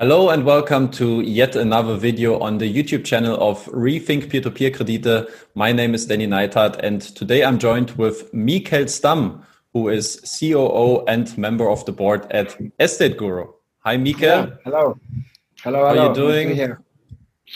[0.00, 5.28] Hello and welcome to yet another video on the YouTube channel of Rethink Peer-to-Peer Kredite.
[5.56, 9.42] My name is Danny Neithardt and today I'm joined with Mihkel Stamm,
[9.72, 13.48] who is COO and member of the board at Estate Guru.
[13.80, 14.20] Hi, Mihkel.
[14.20, 15.00] Yeah, hello.
[15.64, 16.54] Hello, How are you doing?
[16.54, 16.80] Here.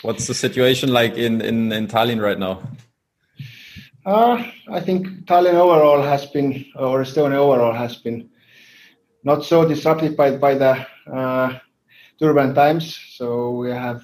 [0.01, 2.61] What's the situation like in, in, in Tallinn right now?
[4.05, 8.29] Uh, I think Tallinn overall has been, or Estonia overall has been
[9.23, 11.59] not so disrupted by, by the uh,
[12.23, 12.85] turbulent times.
[13.17, 14.01] So we have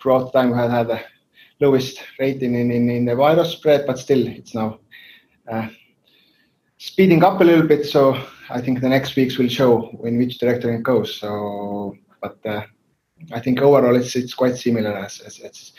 [0.00, 1.00] throughout time we have had the
[1.58, 4.78] lowest rating in, in, in the virus spread, but still it's now
[5.50, 5.68] uh,
[6.76, 7.86] speeding up a little bit.
[7.86, 9.72] So I think the next weeks will show
[10.04, 11.18] in which direction it goes.
[11.18, 12.62] So, but uh,
[13.32, 15.72] I think overall it's it's quite similar as, as,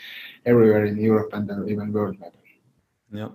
[0.46, 2.60] everywhere in Europe and even world maybe.
[3.12, 3.28] Yeah.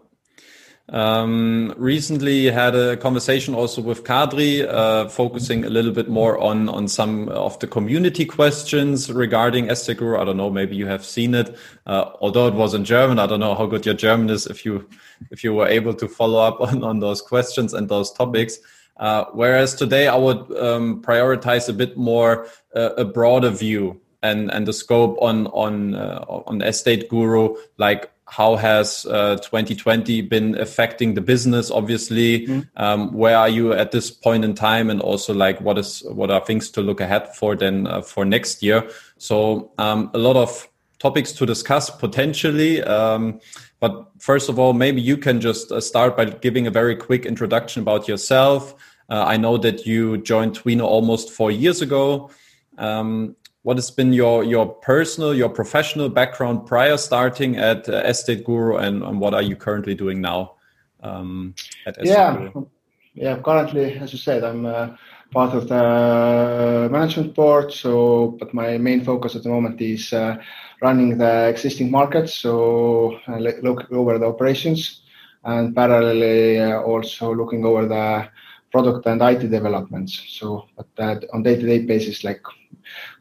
[0.89, 6.69] Um, recently had a conversation also with Kadri, uh, focusing a little bit more on
[6.69, 10.19] on some of the community questions regarding Estate Guru.
[10.19, 11.57] I don't know, maybe you have seen it,
[11.87, 13.17] uh, although it was in German.
[13.17, 14.87] I don't know how good your German is if you
[15.31, 18.59] if you were able to follow up on on those questions and those topics.
[18.97, 24.51] Uh, whereas today I would um, prioritize a bit more uh, a broader view and
[24.51, 30.59] and the scope on on uh, on Estate Guru, like how has uh, 2020 been
[30.59, 32.47] affecting the business obviously?
[32.47, 32.67] Mm.
[32.77, 34.89] um, where are you at this point in time?
[34.89, 38.25] And also like what is what are things to look ahead for then uh, for
[38.25, 38.89] next year?
[39.17, 40.67] So um, a lot of
[40.97, 43.39] topics to discuss potentially um,
[43.79, 47.25] but first of all maybe you can just uh, start by giving a very quick
[47.25, 48.73] introduction about yourself.
[49.07, 52.31] Uh, i know that you joined Twino almost four years ago.
[52.79, 53.35] Um,
[53.65, 58.77] what has been your your personal your professional background prior starting at uh, estate guru
[58.77, 60.53] and, and, what are you currently doing now
[61.01, 61.55] um,
[61.87, 62.67] at estate yeah guru?
[63.15, 64.89] yeah currently as you said i'm uh,
[65.31, 70.37] part of the management board so but my main focus at the moment is uh,
[70.83, 75.01] running the existing markets so uh, looking over the operations
[75.43, 78.29] and parallelly uh, also looking over the
[78.75, 80.13] product and IT developments.
[80.37, 82.41] So, but that on day-to-day basis, like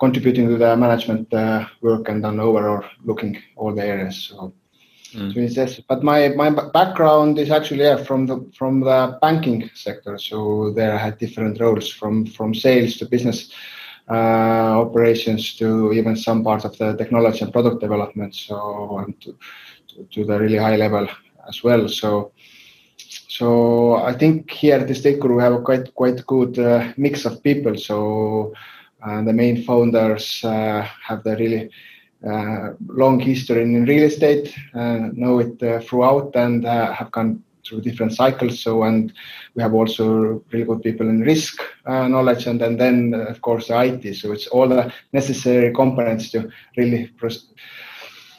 [0.00, 4.16] contributing to the management uh, work and then overall looking all the areas.
[4.28, 4.52] So,
[5.14, 5.32] mm.
[5.32, 9.70] so it's just, but my my background is actually yeah, from the from the banking
[9.74, 10.18] sector.
[10.18, 13.38] So there I had different roles from from sales to business
[14.10, 18.34] uh, operations to even some parts of the technology and product development.
[18.34, 18.56] So
[18.98, 19.38] and to,
[19.88, 21.06] to, to the really high level
[21.48, 21.88] as well.
[21.88, 22.32] So
[23.34, 26.92] so I think here at the Estate Guru we have a quite quite good uh,
[26.96, 27.76] mix of people.
[27.76, 28.54] So
[29.02, 31.68] uh, the main founders uh, have the really
[32.24, 37.80] uh, long history in real estate, uh, know it uh, throughout, and have gone through
[37.80, 38.62] different cycles.
[38.62, 39.12] So and
[39.56, 43.80] we have also really good people in risk knowledge, and, and then of course the
[43.80, 44.14] IT.
[44.14, 47.10] So it's all the necessary components to really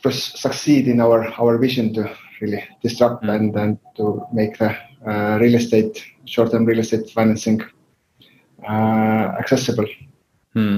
[0.10, 3.36] succeed in our our vision to really disrupt mm.
[3.36, 4.76] and, and to make the
[5.06, 7.62] uh, real estate, short-term real estate financing
[8.68, 9.86] uh, accessible.
[10.54, 10.78] Hmm.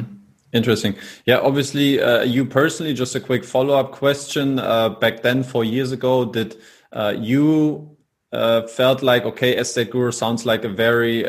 [0.54, 0.96] Interesting.
[1.26, 4.60] Yeah, obviously, uh, you personally, just a quick follow-up question.
[4.60, 6.56] Uh, back then, four years ago, did
[6.92, 7.98] uh, you
[8.32, 11.26] uh, felt like okay, Estate Guru sounds like a very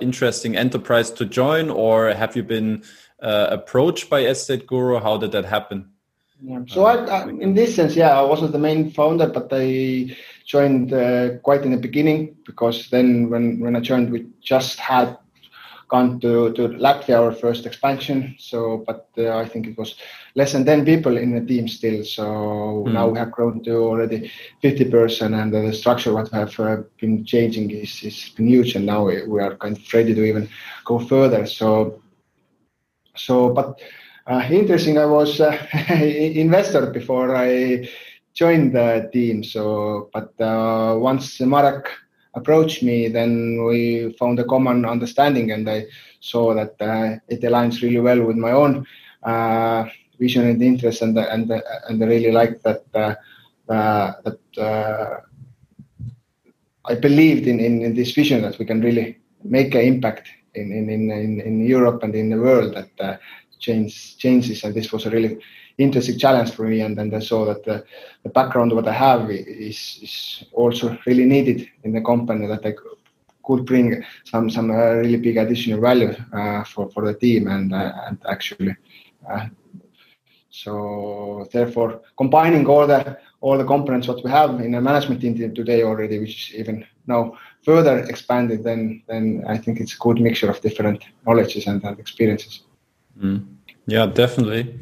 [0.00, 2.82] interesting enterprise to join, or have you been
[3.18, 5.00] approached by Estate Guru?
[5.00, 5.93] How did that happen?
[6.40, 6.60] Yeah.
[6.66, 10.14] So I, I, in this sense, yeah, I wasn't the main founder, but I
[10.44, 15.16] joined uh, quite in the beginning because then when, when I joined, we just had
[15.88, 18.34] gone to, to Latvia, our first expansion.
[18.38, 19.96] So, but uh, I think it was
[20.34, 22.04] less than 10 people in the team still.
[22.04, 22.24] So
[22.86, 22.92] mm.
[22.92, 24.30] now we have grown to already
[24.60, 28.74] 50 person and the structure what we have uh, been changing is, is been huge.
[28.74, 30.48] And now we, we are kind of ready to even
[30.84, 31.46] go further.
[31.46, 32.02] So,
[33.16, 33.78] so, but
[34.50, 34.98] interesting.
[34.98, 35.56] I was uh,
[35.90, 37.88] investor before I
[38.32, 39.44] joined the team.
[39.44, 41.88] So, but uh, once Marek
[42.34, 45.84] approached me, then we found a common understanding, and I
[46.20, 48.86] saw that uh, it aligns really well with my own
[49.22, 49.84] uh,
[50.18, 53.14] vision and interest, and and and I really like that uh,
[53.68, 55.22] that.
[56.86, 60.70] I believed in, in, in, this vision that we can really make an impact in,
[60.70, 63.20] in, in, in Europe and in the world that
[63.64, 65.38] change changes, and this was a really
[65.78, 66.80] interesting challenge for me.
[66.80, 67.84] And then I saw that the,
[68.22, 72.72] the background what I have is, is also really needed in the company that I
[73.44, 77.72] could bring some some uh, really big additional value uh, for for the team and
[77.72, 78.76] uh, and actually.
[79.28, 79.46] Uh,
[80.50, 85.34] so therefore, combining all the all the components what we have in the management team
[85.54, 90.20] today already, which is even now further expanded, then then I think it's a good
[90.20, 92.62] mixture of different knowledges and, and experiences.
[93.18, 93.53] Mm.
[93.86, 94.78] Yeah, definitely.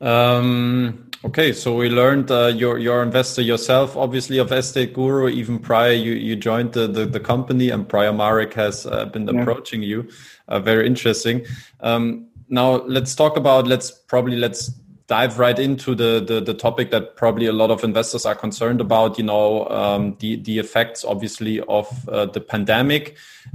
[0.00, 5.28] Um, okay, so we learned uh, you're you're investor yourself, obviously of Estate Guru.
[5.28, 9.26] Even prior, you you joined the the, the company, and prior Marek has uh, been
[9.26, 9.40] yeah.
[9.40, 10.08] approaching you.
[10.48, 11.46] Uh, very interesting.
[11.80, 14.70] Um, now let's talk about let's probably let's
[15.12, 18.80] dive right into the, the, the topic that probably a lot of investors are concerned
[18.80, 19.18] about.
[19.18, 23.04] You know, um, the the effects obviously of uh, the pandemic.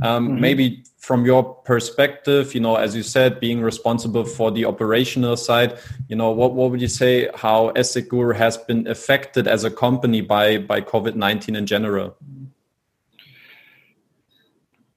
[0.04, 0.42] Um, mm-hmm.
[0.42, 5.80] Maybe from your perspective, you know, as you said, being responsible for the operational side,
[6.10, 9.72] you know, what what would you say how Estate Guru has been affected as a
[9.72, 12.16] company by by COVID nineteen in general?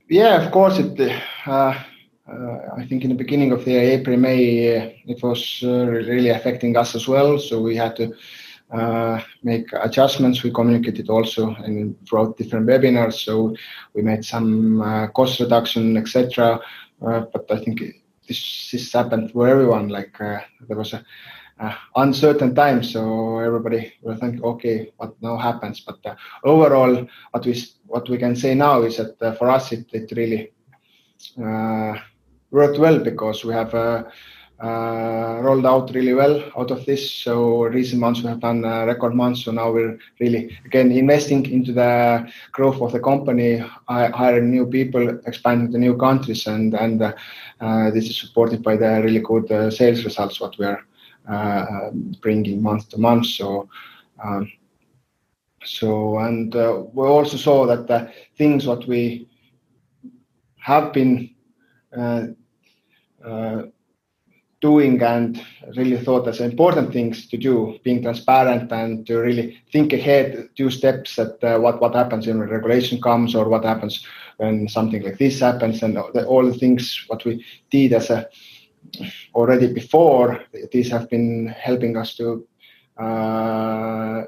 [0.09, 0.93] Yeah, of course it.
[1.47, 1.73] Uh,
[2.77, 6.77] I think in the beginning of the April, May, uh, it was uh, really affecting
[6.77, 7.38] us as well.
[7.38, 8.15] So we had to
[9.43, 10.44] make adjustments.
[10.44, 13.15] We communicated also and throughout different webinars.
[13.25, 13.56] So
[13.94, 16.61] we made some cost reduction, etc.
[17.00, 17.81] but I think
[18.29, 19.88] this this happened for everyone.
[19.88, 21.05] Like there was a
[21.61, 25.81] uh, uncertain time, so everybody will think, okay, what now happens?
[25.81, 29.73] But uh, overall, what we what we can say now is that uh, for us,
[29.73, 30.53] it it really
[32.50, 34.05] worked well because we have uh,
[34.62, 37.11] uh, rolled out really well out of this.
[37.11, 39.44] So recent months we have done record months.
[39.44, 45.19] So now we're really again investing into the growth of the company, hiring new people,
[45.26, 49.70] expanding to new countries, and and uh, this is supported by the really good uh,
[49.70, 50.85] sales results what we are
[51.29, 53.26] uh, bringing month to month.
[53.26, 53.69] So.
[54.23, 54.53] Um,
[55.62, 59.29] so and we also saw that the things what we
[60.56, 61.35] have been
[61.96, 62.26] uh, uh,
[64.61, 65.43] doing and
[65.76, 70.70] really thought as important things to do, being transparent and to really think ahead two
[70.70, 74.06] steps at uh, what, what happens when regulation comes or what happens
[74.37, 78.28] when something like this happens and the, all the things what we did as a
[79.34, 82.46] already before, these have been helping us to
[82.99, 84.22] uh,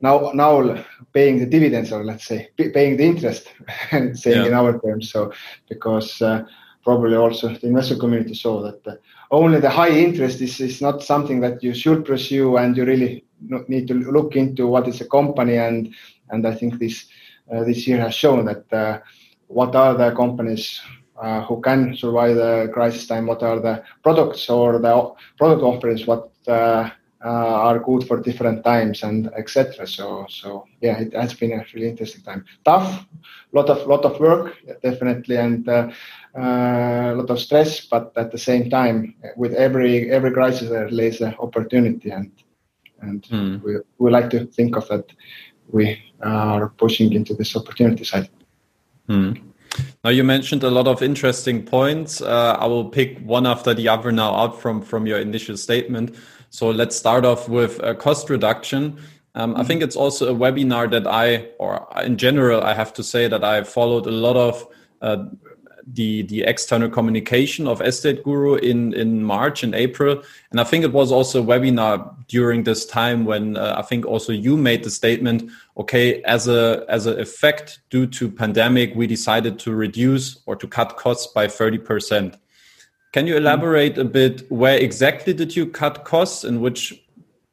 [0.00, 3.52] now now paying the dividends or let's say paying the interest
[3.90, 4.46] saying yeah.
[4.46, 5.32] in our terms so
[5.68, 6.44] because uh,
[6.84, 8.94] probably also the investor community saw that uh,
[9.30, 13.24] only the high interest is, is not something that you should pursue and you really
[13.68, 15.94] need to look into what is a company and
[16.30, 17.06] and I think this
[17.52, 18.98] uh, this year has shown that uh,
[19.46, 20.80] what are the companies
[21.20, 26.06] uh, who can survive the crisis time, what are the products or the product offerings,
[26.06, 26.90] what uh,
[27.24, 29.86] uh, are good for different times and etc.
[29.86, 32.44] So so yeah, it has been a really interesting time.
[32.64, 33.06] Tough,
[33.52, 35.68] lot of lot of work definitely, and
[36.34, 41.20] a lot of stress, but at the same time, with every every crisis there lays
[41.20, 42.30] an opportunity, and
[43.00, 43.62] and mm.
[43.62, 45.12] we we like to think of that
[45.70, 48.28] we are pushing into this opportunity side.
[49.08, 49.42] Mm.
[50.04, 52.20] Now you mentioned a lot of interesting points.
[52.20, 56.16] Uh, I will pick one after the other now out from from your initial statement.
[56.50, 58.98] So let's start off with a cost reduction.
[59.34, 63.02] Um, I think it's also a webinar that I, or in general, I have to
[63.04, 64.66] say that I followed a lot of
[65.00, 65.26] uh,
[65.94, 70.84] the the external communication of Estate Guru in in March and April, and I think
[70.84, 74.84] it was also a webinar during this time when uh, I think also you made
[74.84, 75.50] the statement.
[75.76, 80.66] Okay, as a as an effect due to pandemic, we decided to reduce or to
[80.66, 82.36] cut costs by thirty percent.
[83.12, 87.02] Can you elaborate a bit where exactly did you cut costs in which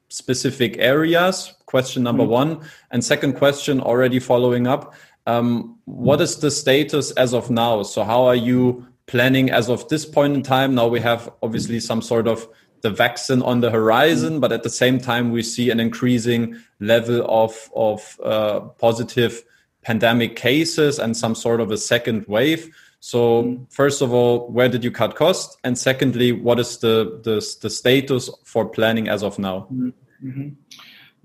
[0.09, 1.55] specific areas?
[1.65, 2.61] Question number mm one.
[2.91, 4.93] And second question, already following up,
[5.25, 7.83] um, what is the status as of now?
[7.83, 10.75] So how are you planning as of this point in time?
[10.75, 12.47] Now we have obviously some sort of
[12.81, 17.25] the vaccine on the horizon, but at the same time we see an increasing level
[17.27, 19.43] of of uh, positive
[19.81, 22.75] pandemic cases and some sort of a second wave.
[22.99, 25.57] So first of all, where did you cut costs?
[25.63, 29.67] And secondly, what is the the, the status for planning as of now?
[29.71, 30.49] Mm-hmm.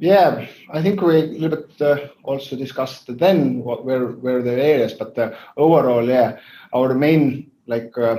[0.01, 4.53] Yeah, I think we a little bit uh, also discussed then what where where the
[4.53, 6.39] areas, but uh, overall, yeah,
[6.73, 8.17] our main like uh,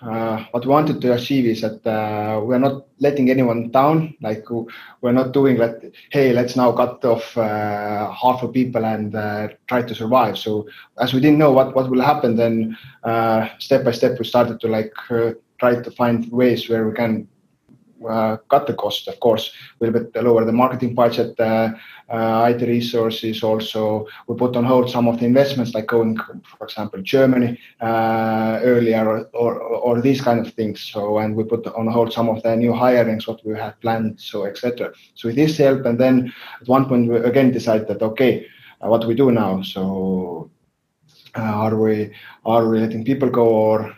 [0.00, 4.14] uh, what we wanted to achieve is that uh, we're not letting anyone down.
[4.20, 4.44] Like
[5.00, 5.82] we're not doing that.
[6.12, 9.10] Hey, let's now cut off uh, half of people and
[9.66, 10.38] try to survive.
[10.38, 10.68] So
[11.00, 12.78] as we didn't know what what will happen, then
[13.58, 14.94] step by step we started to like
[15.58, 17.26] try to find ways where we can
[18.48, 21.70] cut the cost, of course, a little bit lower the marketing budget, uh,
[22.08, 23.42] uh, IT resources.
[23.42, 29.24] Also, we put on hold some of the investments, like going, for example, Germany earlier,
[29.32, 30.80] or, these kind of things.
[30.80, 34.20] So, and we put on hold some of the new hirings what we had planned,
[34.20, 34.92] so etc.
[35.14, 38.46] So with this help, and then at one point we again decided that okay,
[38.80, 39.62] what do we do now?
[39.62, 40.50] So
[41.34, 42.12] uh, are we
[42.44, 43.94] are we letting people go or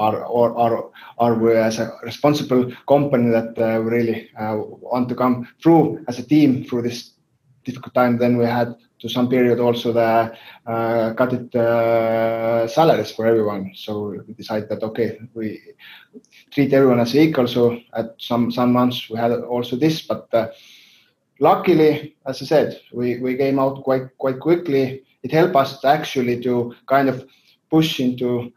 [0.00, 5.46] or are are we as a responsible company that uh, really uh, want to come
[5.62, 7.12] through as a team through this
[7.64, 8.18] difficult time.
[8.18, 10.32] Then we had to some period also the
[10.66, 13.72] uh, cut it uh, salaries for everyone.
[13.74, 15.60] So we decided that okay, we
[16.50, 17.46] treat everyone as equal.
[17.46, 20.48] So at some some months we had also this, but uh,
[21.38, 25.04] luckily, as I said, we we came out quite quite quickly.
[25.22, 27.26] It helped us actually to kind of
[27.70, 28.52] push into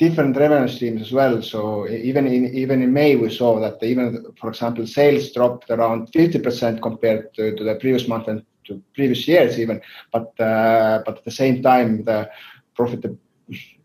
[0.00, 1.42] different revenue streams as well.
[1.42, 6.10] So even in even in May, we saw that even, for example, sales dropped around
[6.12, 9.80] 50% compared to, the previous month and to previous years even.
[10.10, 12.30] But uh, but at the same time, the
[12.74, 13.02] profit,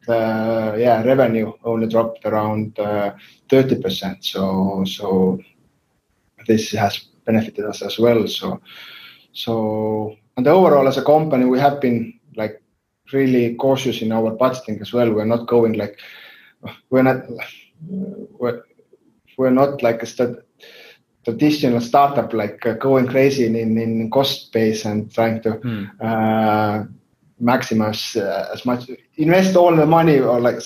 [0.07, 3.13] the yeah revenue only dropped around uh,
[3.49, 4.23] 30%.
[4.23, 5.37] So so
[6.47, 6.93] this has
[7.25, 8.25] benefited us as well.
[8.27, 8.61] So
[9.33, 12.61] so and overall as a company, we have been like
[13.15, 15.11] really cautious in our budgeting as well.
[15.11, 15.99] We're not going like
[16.89, 17.23] we're not
[18.39, 18.63] we're,
[19.37, 20.35] we're not like a stat,
[21.23, 25.89] traditional startup like uh, going crazy in, in, in cost base and trying to mm.
[25.99, 26.85] uh,
[27.41, 30.59] maximize uh, as much invest all the money or like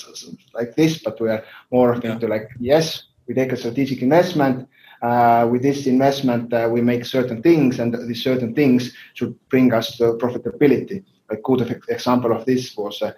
[0.53, 2.13] like this but we are more yeah.
[2.13, 4.67] into like yes we take a strategic investment
[5.01, 9.73] uh, with this investment uh, we make certain things and these certain things should bring
[9.73, 13.11] us to profitability a good example of this was uh,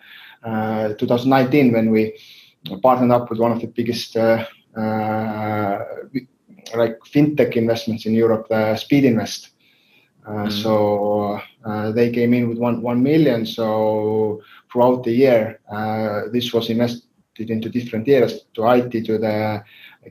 [0.43, 2.17] uh 2019 when we
[2.81, 4.45] partnered up with one of the biggest uh,
[4.77, 5.79] uh,
[6.75, 9.49] like fintech investments in Europe, Speed Invest.
[10.27, 10.51] Mm.
[10.51, 11.41] So
[11.93, 13.45] they came in with one one million.
[13.45, 14.41] So
[14.71, 15.59] throughout the year,
[16.31, 19.63] this was invested into different areas to IT, to the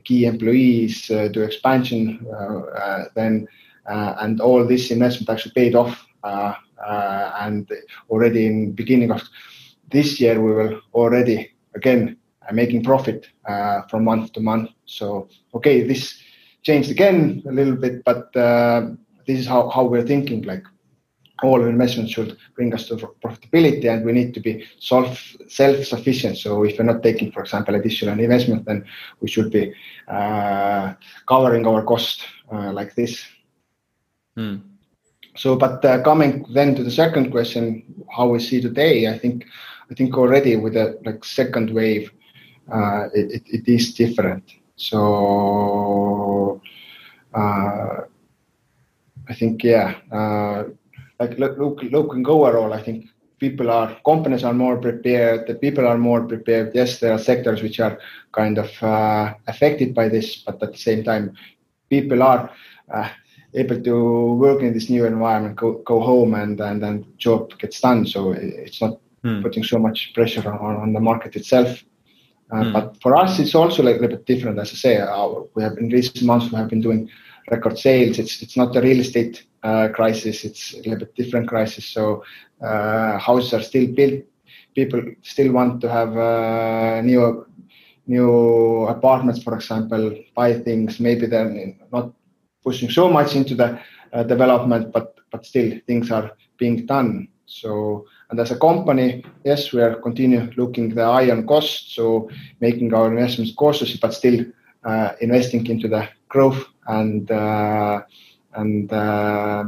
[0.03, 3.47] key employees, uh, to expansion, uh, uh, then
[3.85, 6.53] and all this investment actually paid off uh,
[6.87, 7.69] and
[8.09, 9.21] already in beginning of
[9.89, 12.17] this year, we will already again
[12.49, 14.69] uh, making profit uh, from month to month.
[14.85, 16.19] So, okay, this
[16.63, 20.63] changed again a little bit, but this is how, how we're thinking, like
[21.41, 26.63] all investments should bring us to profitability and we need to be self self-sufficient so
[26.63, 28.85] if we're not taking for example additional investment then
[29.21, 29.73] we should be
[30.07, 30.93] uh,
[31.27, 33.25] covering our cost uh, like this
[34.35, 34.57] hmm.
[35.35, 37.83] So, but uh, coming then to the second question,
[38.15, 39.45] how we see today, I think,
[39.89, 42.11] I think already with the like second wave,
[42.71, 44.43] uh, it, it, is different.
[44.75, 46.61] So,
[47.33, 48.01] uh,
[49.29, 50.63] I think yeah, uh,
[51.19, 53.05] like look, look, looking overall, I think
[53.39, 55.47] people are companies are more prepared.
[55.47, 56.71] The people are more prepared.
[56.75, 57.97] Yes, there are sectors which are
[58.33, 61.35] kind of uh, affected by this, but at the same time,
[61.89, 62.51] people are
[63.53, 67.81] able to work in this new environment, go, go home and, and then job gets
[67.81, 68.05] done.
[68.05, 69.41] So it's not hmm.
[69.41, 71.83] putting so much pressure on, on the market itself.
[72.51, 72.73] Uh, hmm.
[72.73, 74.59] But for us, it's also like a little bit different.
[74.59, 77.09] As I say, our, we have in recent months we have been doing
[77.49, 78.19] record sales.
[78.19, 80.43] It's it's not a real estate uh, crisis.
[80.43, 81.85] It's a little bit different crisis.
[81.85, 82.23] So
[82.61, 84.23] uh, houses are still built.
[84.75, 87.45] People still want to have uh, new
[88.07, 90.99] new apartments, for example, buy things.
[90.99, 92.11] Maybe they're not
[92.63, 93.79] pushing so much into the
[94.13, 97.27] uh, development, but but still things are being done.
[97.45, 102.29] So and as a company, yes, we are continue looking the eye on cost, so
[102.59, 104.45] making our investments cautious, but still
[104.83, 108.01] uh, investing into the growth and uh,
[108.53, 109.63] and uh,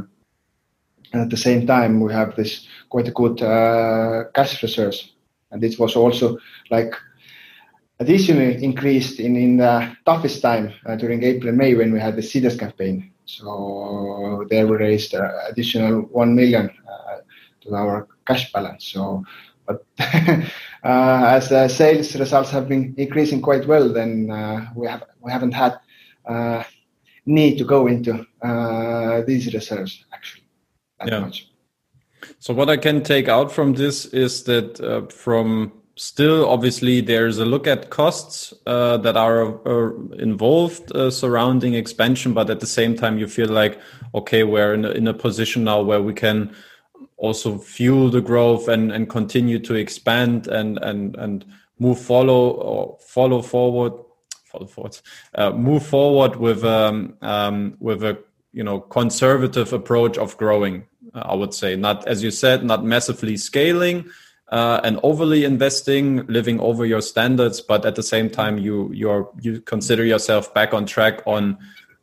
[1.12, 5.12] at the same time we have this quite a good uh, cash reserves,
[5.50, 6.38] and it was also
[6.70, 6.94] like
[8.00, 12.16] additionally increased in, in the toughest time uh, during April and May when we had
[12.16, 13.10] the Seedrs campaign.
[13.26, 17.16] So there we raised uh, additional 1 million uh,
[17.62, 18.86] to our cash balance.
[18.86, 19.24] So,
[19.66, 20.44] but uh,
[20.82, 25.52] as the sales results have been increasing quite well, then uh, we have we haven't
[25.52, 25.78] had
[26.26, 26.64] uh,
[27.24, 28.26] need to go into
[29.26, 30.44] these reserves actually
[30.98, 31.20] that yeah.
[31.20, 31.50] much.
[32.38, 37.44] So what I can take out from this is that from still obviously there's a
[37.44, 42.96] look at costs uh, that are uh, involved uh, surrounding expansion but at the same
[42.96, 43.80] time you feel like
[44.14, 46.54] okay we're in a, in a position now where we can
[47.16, 51.44] also fuel the growth and and continue to expand and and and
[51.78, 53.92] move follow or follow forward
[54.44, 54.98] follow forward
[55.36, 58.18] uh, move forward with um, um with a
[58.52, 60.84] you know conservative approach of growing
[61.14, 61.76] i would say.
[61.76, 64.10] Not as you said not massively scaling
[64.48, 69.30] uh, and overly investing, living over your standards, but at the same time, you you're
[69.40, 71.58] you consider yourself back on track on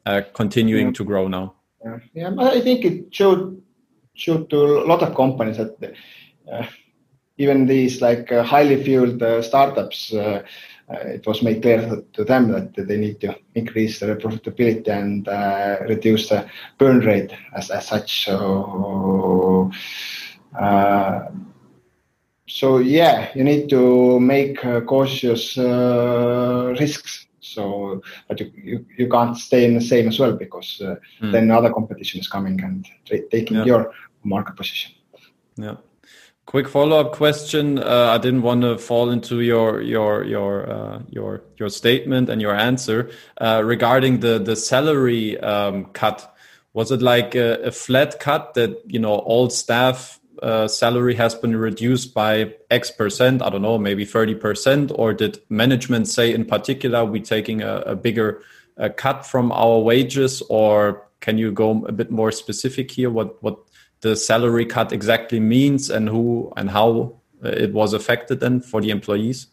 [0.06, 0.94] uh, continuing yeah.
[0.94, 1.56] to grow now.
[1.84, 2.00] Yeah.
[2.14, 3.62] yeah, I think it showed
[4.14, 5.94] showed to a lot of companies that
[6.52, 6.66] uh,
[7.38, 10.44] even these like uh, highly fueled uh, startups uh,
[10.90, 15.26] it was made clear to them that they need to increase their profitability and
[15.88, 16.46] reduce the
[16.78, 18.26] burn rate as, as such.
[18.26, 19.72] So,
[22.52, 29.66] so yeah, you need to make cautious risks so, but you, you, you can't stay
[29.66, 31.32] in the same as well because uh, mm.
[31.32, 32.88] then other competition is coming and
[33.30, 33.66] taking yeah.
[33.66, 33.94] your
[34.24, 34.94] market position.
[35.58, 35.78] Yeah.
[36.46, 37.80] Quick follow-up question.
[37.80, 42.42] Uh, I didn't want to fall into your your your uh, your your statement and
[42.42, 46.36] your answer uh, regarding the the salary um, cut.
[46.74, 51.36] Was it like a, a, flat cut that you know all staff uh, salary has
[51.36, 54.92] been reduced by X percent, I don't know, maybe 30%?
[54.96, 58.42] Or did management say in particular, we're taking a, a bigger
[58.98, 60.42] cut from our wages?
[60.50, 63.60] Or can you go a bit more specific here, what, what
[64.02, 68.90] the salary cut exactly means and who and how it was affected then for the
[68.90, 69.48] employees?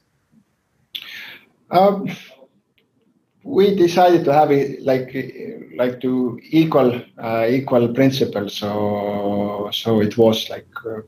[1.70, 2.08] Um,
[3.48, 5.08] we decided to have it like
[5.74, 8.48] like to equal uh, equal principle.
[8.50, 11.00] So so it was like uh,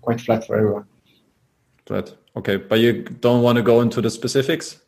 [0.00, 0.86] quite flat for everyone.
[1.86, 2.14] Flat.
[2.36, 4.80] Okay but you don't want to go into the specifics?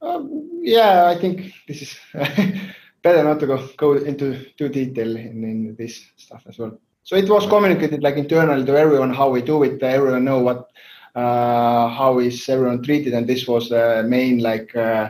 [0.00, 1.96] Um, yeah i think this is
[3.02, 4.26] better not to go go into
[4.58, 6.78] too detail in, in this stuff as well.
[7.02, 10.70] So it was communicated like internally to everyone how we do it everyone know what
[11.14, 15.08] uh, how is everyone treated and this was the main like uh, uh,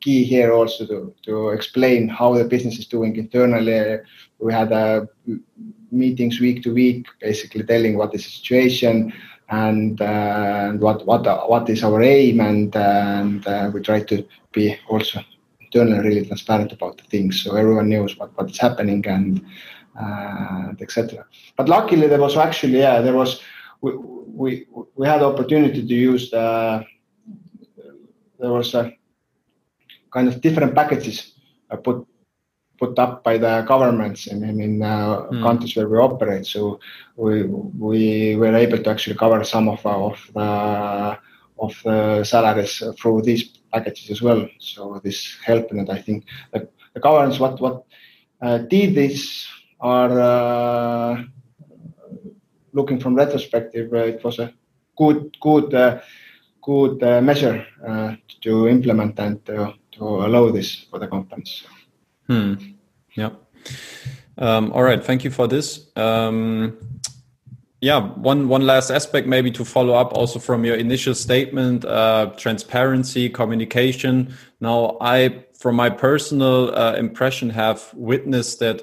[0.00, 3.98] key here also to, to explain how the business is doing internally.
[4.38, 4.72] We had
[5.90, 9.12] meetings week to week, basically telling what is the situation
[9.50, 14.24] and, uh, and what what what is our aim, and and uh, we try to
[14.52, 15.20] be also
[15.60, 19.44] internally really transparent about the things, so everyone knows what what is happening and
[20.00, 21.26] uh, etc.
[21.56, 23.40] But luckily, there was actually yeah, there was
[23.80, 26.84] we we we had opportunity to use the
[28.38, 28.96] there was a
[30.12, 31.34] kind of different packages
[31.84, 32.06] put
[32.80, 35.42] put up by the governments in, in, in uh, mm.
[35.42, 36.46] countries where we operate.
[36.46, 36.80] So
[37.16, 41.18] we we were able to actually cover some of of the
[41.58, 44.48] of the salaries through these packages as well.
[44.58, 47.84] So this helped, and I think the, the governments what what
[48.40, 49.46] uh, did this
[49.80, 51.22] are uh,
[52.72, 53.92] looking from retrospective.
[53.92, 54.54] Uh, it was a
[54.96, 56.00] good good uh,
[56.62, 57.66] good uh, measure
[58.40, 59.40] to implement and
[59.92, 61.64] to allow this for the companies.
[62.26, 62.54] Hmm.
[63.14, 63.30] Yeah.
[64.38, 65.04] Um, all right.
[65.04, 65.88] Thank you for this.
[65.96, 66.78] Um,
[67.80, 72.32] yeah, one one last aspect maybe to follow up also from your initial statement: uh,
[72.36, 74.34] transparency, communication.
[74.60, 78.82] Now, I, from my personal uh, impression, have witnessed that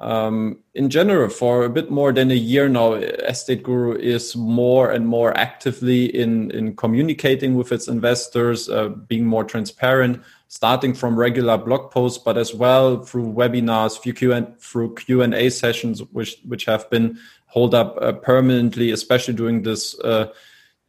[0.00, 4.90] um, in general, for a bit more than a year now, Estate Guru is more
[4.90, 11.16] and more actively in in communicating with its investors, uh, being more transparent starting from
[11.16, 16.64] regular blog posts, but as well through webinars, through Q and A sessions, which which
[16.64, 19.98] have been held up uh, permanently, especially during this.
[20.00, 20.32] Uh,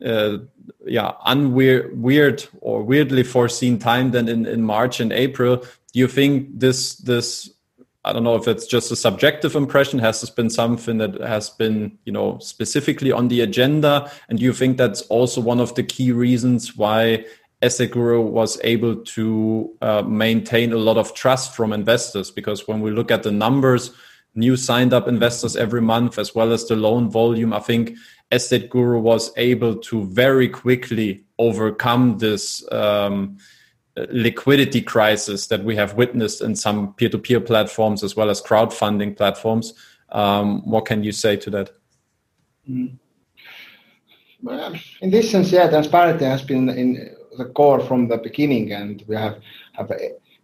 [0.03, 0.39] uh,
[0.87, 5.57] yeah, unweird, weird or weirdly foreseen time than in, in March and April.
[5.57, 7.51] Do you think this this
[8.03, 9.99] I don't know if it's just a subjective impression.
[9.99, 14.11] Has this been something that has been, you know, specifically on the agenda?
[14.27, 17.25] And do you think that's also one of the key reasons why
[17.61, 22.81] Estate Guru was able to uh, maintain a lot of trust from investors because when
[22.81, 23.91] we look at the numbers,
[24.33, 27.97] new signed up investors every month, as well as the loan volume, I think
[28.31, 33.37] Estate Guru was able to very quickly overcome this um,
[34.09, 38.41] liquidity crisis that we have witnessed in some peer to peer platforms as well as
[38.41, 39.73] crowdfunding platforms.
[40.09, 41.71] Um, what can you say to that?
[42.69, 42.97] Mm.
[44.41, 49.03] Well, in this sense, yeah, transparency has been in the core from the beginning, and
[49.07, 49.37] we have
[49.73, 49.97] have a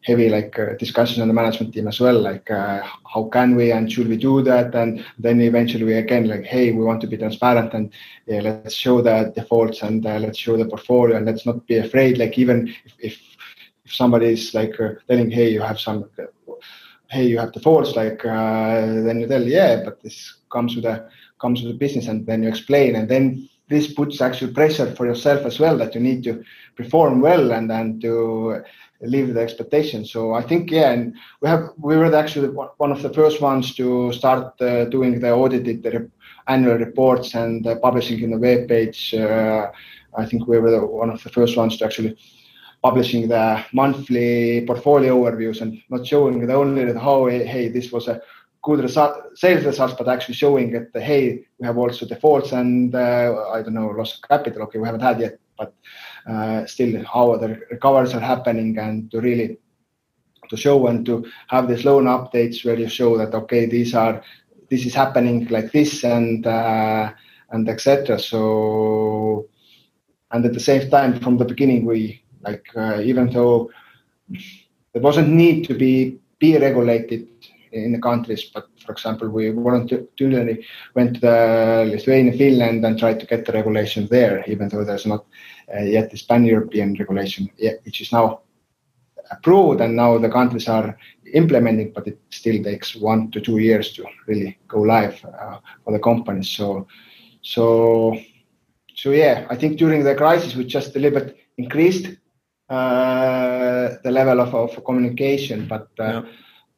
[0.08, 2.82] heavy like uh, discussion on the management team as well, like uh,
[3.14, 6.72] how can we and should we do that, and then eventually we again like, hey,
[6.72, 7.92] we want to be transparent and
[8.26, 11.78] yeah, let's show the defaults and uh, let's show the portfolio and let's not be
[11.78, 12.18] afraid.
[12.18, 13.20] Like even if if,
[13.86, 16.10] if somebody is like uh, telling, hey, you have some.
[17.10, 17.96] Hey, you have defaults.
[17.96, 22.08] Like uh, then you tell, yeah, but this comes with a comes with the business,
[22.08, 25.94] and then you explain, and then this puts actual pressure for yourself as well that
[25.94, 26.44] you need to
[26.76, 28.64] perform well and and to
[29.02, 30.12] live the expectations.
[30.12, 33.76] So I think yeah, and we have we were actually one of the first ones
[33.76, 36.10] to start uh, doing the audited the
[36.48, 39.14] annual reports and uh, publishing in the web page.
[39.14, 39.70] Uh,
[40.18, 42.18] I think we were the, one of the first ones to actually
[42.82, 48.22] publishing the monthly portfolio overviews and not showing the only how hey this was a
[48.64, 53.50] good result, sales results, but actually showing that hey, we have also defaults and uh,
[53.54, 54.64] I don't know loss of capital.
[54.64, 55.74] Okay, we haven't had yet, but
[56.70, 59.58] still how the recoveries are happening and to really
[60.50, 64.22] to show and to have these loan updates where you show that okay these are
[64.70, 67.12] this is happening like this and uh,
[67.52, 69.48] and etc so
[70.32, 73.70] and at the same time from the beginning we like uh, even though
[74.94, 77.28] there wasn't need to be be regulated
[77.86, 83.20] in the countries but for example we voluntarily went to the lithuania finland and tried
[83.20, 85.26] to get the regulation there even though there's not
[85.74, 88.42] uh, yet this pan-european regulation yet, which is now
[89.32, 90.98] approved and now the countries are
[91.34, 95.92] implementing, but it still takes one to two years to really go live uh, for
[95.92, 96.50] the companies.
[96.50, 96.88] So,
[97.42, 98.18] so,
[98.96, 102.16] so yeah, I think during the crisis we just a little bit increased
[102.70, 106.22] uh, the level of, of communication, but uh, yeah.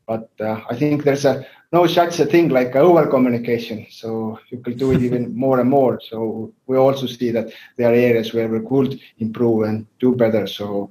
[0.09, 3.85] But uh, I think there's a no such a thing like over communication.
[3.91, 6.01] So you could do it even more and more.
[6.09, 10.47] So we also see that there are areas where we could improve and do better.
[10.47, 10.89] So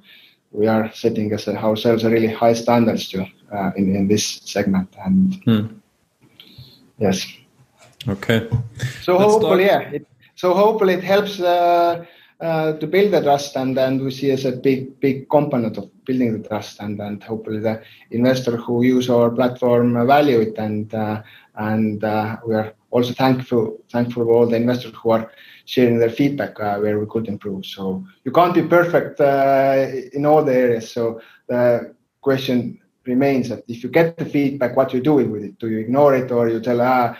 [0.52, 4.88] we are setting as ourselves a really high standards to uh, in in this segment
[5.04, 5.66] and hmm.
[6.98, 7.26] yes
[8.08, 8.48] okay
[9.02, 9.82] so Let's hopefully talk.
[9.82, 12.04] yeah it, so hopefully it helps uh,
[12.40, 15.90] uh, to build the trust and then we see as a big big component of
[16.04, 20.94] building the trust and and hopefully the investor who use our platform value it and
[20.94, 21.20] uh,
[21.56, 25.32] and uh, we are also thankful thankful for all the investors who are
[25.64, 27.66] sharing their feedback uh, where we could improve.
[27.66, 30.90] So you can't be perfect uh, in all the areas.
[30.92, 35.58] So the question remains that if you get the feedback, what you're doing with it?
[35.58, 37.16] Do you ignore it, or you tell ah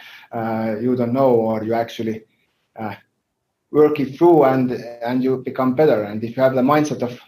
[0.81, 2.25] you don't know, or you actually
[3.71, 6.03] work it through and and you become better?
[6.03, 7.21] And if you have the mindset of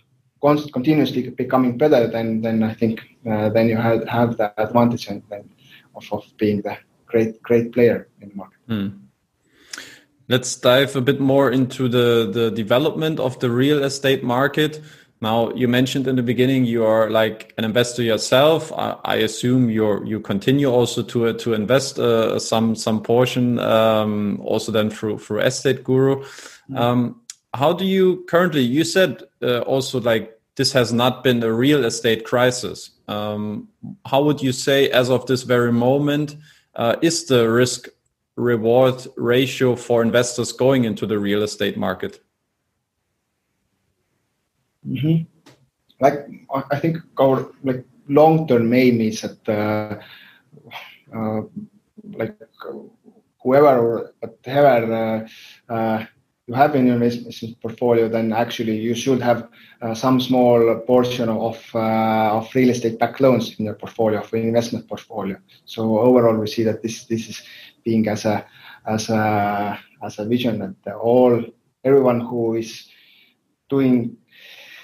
[0.72, 3.00] continuously becoming better, then then I think
[3.30, 5.48] uh, then you have, have the advantage and then
[5.94, 6.76] of, of being the
[7.06, 8.58] great great player in the market.
[8.68, 9.00] Mm.
[10.28, 14.80] Let's dive a bit more into the, the development of the real estate market.
[15.22, 18.72] Now, you mentioned in the beginning you are like an investor yourself.
[18.72, 24.40] I, I assume you you continue also to to invest uh, some some portion um,
[24.42, 26.16] also then through through Estate Guru.
[26.16, 26.76] Mm-hmm.
[26.76, 27.20] Um,
[27.52, 28.62] how do you currently?
[28.62, 32.90] You said uh, also like this has not been a real estate crisis.
[33.08, 33.68] Um,
[34.06, 36.36] how would you say, as of this very moment,
[36.76, 37.88] uh, is the risk
[38.36, 42.20] reward ratio for investors going into the real estate market?
[44.86, 45.24] Mm-hmm.
[46.00, 46.26] Like
[46.72, 50.00] I think our like long term aim is that uh,
[51.14, 51.42] uh,
[52.12, 52.36] like
[53.42, 55.28] whoever or whatever
[55.68, 56.04] uh, uh,
[56.46, 59.48] you have in your investment portfolio, then actually you should have
[59.82, 64.34] uh, some small portion of uh, of real estate backed loans in your portfolio, of
[64.34, 65.36] investment portfolio.
[65.64, 67.42] So overall, we see that this this is
[67.84, 68.44] being as a
[68.86, 71.44] as a as a vision that all
[71.84, 72.88] everyone who is
[73.68, 74.16] doing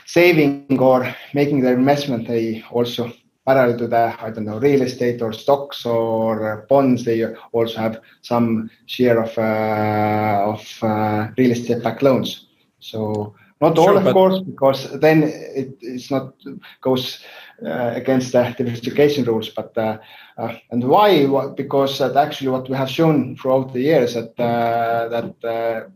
[0.07, 3.13] saving or making their investment they also
[3.47, 8.01] parallel to the i don't know real estate or stocks or bonds they also have
[8.23, 12.47] some share of uh, of uh, real estate back loans
[12.81, 16.35] so not all, of course, because then it, it's not
[16.83, 17.25] goes
[17.65, 19.49] uh, against the diversification rules.
[19.49, 19.99] But uh,
[20.37, 21.25] uh, and why?
[21.25, 25.89] What, Because that actually what we have shown throughout the years that uh, that uh,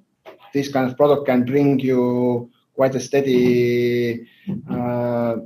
[0.54, 4.26] this kind of product can bring you quite a steady
[4.70, 5.36] uh,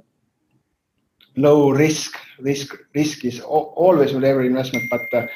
[1.36, 2.12] low risk.
[2.38, 3.40] Risk risk is
[3.84, 5.28] always with every investment, but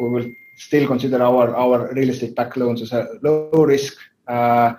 [0.00, 3.94] we will still consider our our real estate back loans as a low risk
[4.28, 4.74] uh,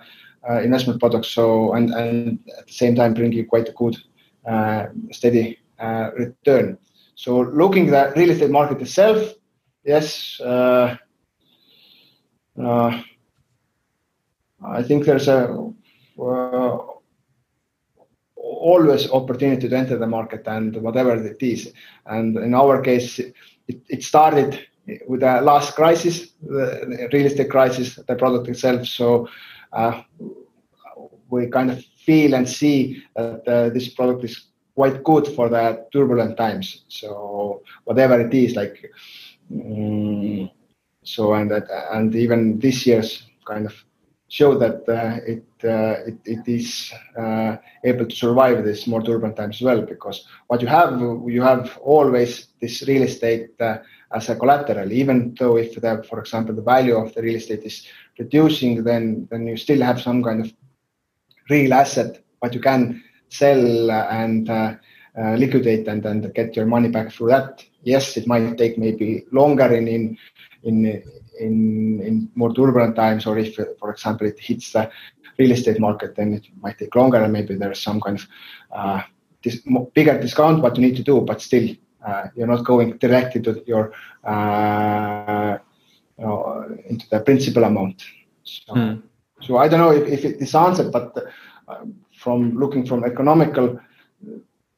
[0.62, 1.26] investment product.
[1.26, 3.96] So and and at the same time bring you quite a good
[4.46, 6.78] uh, steady uh, return.
[7.16, 9.18] So looking at the real estate market itself,
[9.84, 10.40] yes,
[14.78, 15.38] I think there's a
[18.36, 21.72] always opportunity to enter the market and whatever it is.
[22.06, 23.34] And in our case, it,
[23.88, 24.66] it started
[25.06, 28.86] with the last crisis, the real estate crisis, the product itself.
[28.86, 29.28] So
[29.72, 30.02] uh,
[31.30, 35.86] we kind of feel and see that uh, this product is quite good for the
[35.92, 36.84] turbulent times.
[36.88, 38.90] So whatever it is, like
[39.52, 40.50] um,
[41.02, 43.74] so, and that, and even this year's kind of
[44.28, 49.36] show that uh, it, uh, it, it is uh, able to survive this more turbulent
[49.36, 49.82] times as well.
[49.82, 55.56] Because what you have, you have always this real estate as a collateral, even though
[55.56, 57.86] if the, for example, the value of the real estate is
[58.18, 60.52] reducing, then then you still have some kind of
[61.50, 64.74] real asset, but you can sell and uh,
[65.18, 67.64] uh, liquidate and, and get your money back through that.
[67.82, 70.16] Yes, it might take maybe longer in in
[70.62, 71.02] in
[71.38, 74.90] in, in more turbulent times, or if, for example, it hits the
[75.38, 78.26] real estate market, then it might take longer and maybe there's some kind of
[78.72, 79.02] uh,
[79.42, 79.60] this
[79.94, 81.68] bigger discount what you need to do, but still
[82.06, 83.92] uh, you're not going directly to your
[84.24, 85.58] uh,
[86.18, 88.04] you know, into the principal amount.
[88.42, 88.94] So, hmm.
[89.40, 91.16] so I don't know if, if it is answered, but
[91.68, 91.84] uh,
[92.16, 93.80] from looking from economical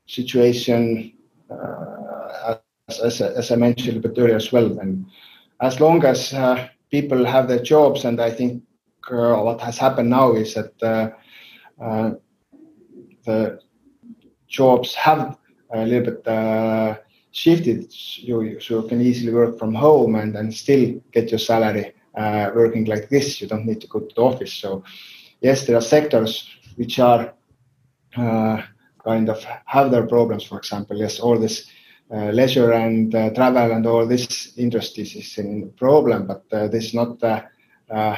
[0.07, 1.14] situation,
[1.51, 2.57] uh,
[2.88, 5.07] as, as, as, I mentioned a bit earlier as well, and
[5.61, 8.62] as long as uh, people have their jobs, and I think
[9.11, 12.11] uh, what has happened now is that uh,
[13.25, 13.61] the
[14.49, 15.37] jobs have
[15.73, 16.27] a little bit
[17.33, 21.92] shifted you, so you can easily work from home and, and still get your salary
[22.16, 23.40] uh, working like this.
[23.40, 24.53] You don't need to go to the office.
[24.53, 24.83] So
[25.40, 27.35] yes, there are sectors which are
[28.16, 28.62] uh,
[29.05, 30.44] kind of have their problems.
[30.44, 31.70] For example, yes, all this uh,
[32.11, 36.94] leisure and uh, travel and all this industries is a problem, but uh, this is
[36.94, 38.16] not uh,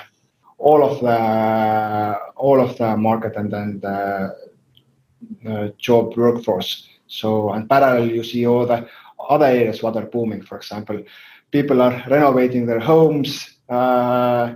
[0.59, 6.88] all of the all of the market and then the job workforce.
[7.07, 8.88] So, and parallel, you see all the
[9.28, 10.42] other areas what are booming.
[10.42, 11.02] For example,
[11.50, 14.55] people are renovating their homes, uh,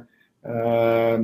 [0.48, 1.18] uh,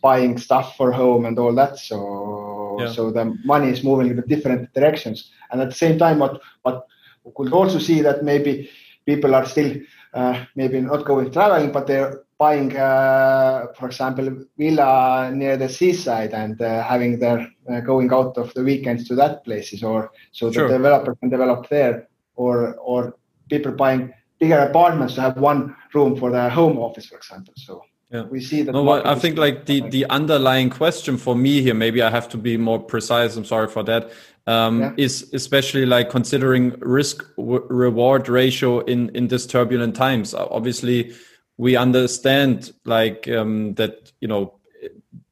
[0.00, 1.78] buying stuff for home and all that.
[1.78, 2.92] So yeah.
[2.92, 5.30] so the money is moving in different directions.
[5.50, 6.86] And at the same time, what what
[7.28, 8.70] we could also see that maybe
[9.06, 9.76] people are still
[10.14, 16.32] uh, maybe not going traveling, but they're buying, uh, for example, villa near the seaside
[16.32, 20.50] and uh, having their uh, going out of the weekends to that places, or so
[20.50, 20.68] sure.
[20.68, 23.14] the developer can develop there or or
[23.50, 27.54] people buying bigger apartments to have one room for their home office, for example.
[27.56, 28.22] So yeah.
[28.22, 28.72] we see that.
[28.72, 32.38] No, I think like the the underlying question for me here, maybe I have to
[32.38, 33.36] be more precise.
[33.36, 34.10] I'm sorry for that.
[34.46, 34.92] Um, yeah.
[34.96, 40.34] Is especially like considering risk reward ratio in in this turbulent times.
[40.34, 41.14] Obviously,
[41.58, 44.54] we understand like um, that you know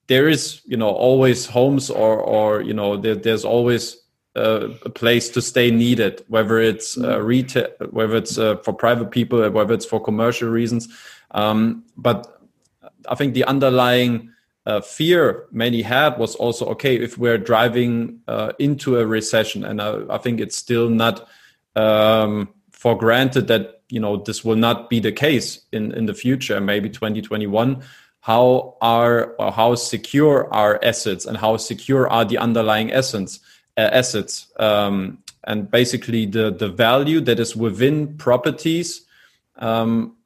[0.07, 3.97] there is you know always homes or or you know there, there's always
[4.37, 7.25] uh, a place to stay needed, whether it's uh, mm-hmm.
[7.25, 10.89] retail, whether it's uh, for private people, whether it's for commercial reasons.
[11.31, 12.36] Um, but
[13.09, 14.31] I think the underlying
[14.65, 19.81] uh, fear many had was also okay if we're driving uh, into a recession, and
[19.81, 21.29] I, I think it's still not
[21.75, 26.15] um, for granted that you know this will not be the case in in the
[26.15, 27.83] future, maybe 2021
[28.27, 33.39] how are how secure are assets and how secure are the underlying assets
[33.77, 34.53] uh, assets?
[34.59, 39.07] Um, and basically the the value that is within properties
[39.59, 40.17] um,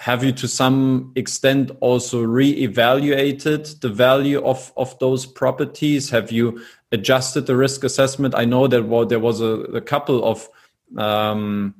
[0.00, 6.08] have you to some extent also re-evaluated the value of of those properties?
[6.08, 8.34] Have you adjusted the risk assessment?
[8.34, 10.48] I know that well, there was a, a couple of
[10.96, 11.74] um,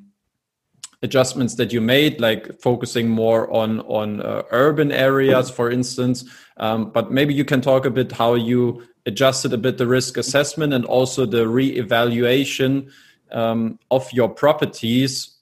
[1.03, 6.27] adjustments that you made like focusing more on on uh, urban areas for instance.
[6.59, 10.19] Um, but maybe you can talk a bit how you adjusted a bit the risk
[10.19, 12.91] assessment and also the re-evaluation
[13.33, 15.40] um, of your properties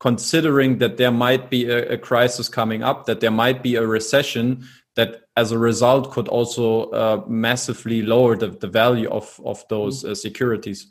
[0.00, 3.86] considering that there might be a, a, crisis coming up that there might be a
[3.86, 9.64] recession that as a result could also uh, massively lower the, the value of, of
[9.68, 10.88] those uh, securities.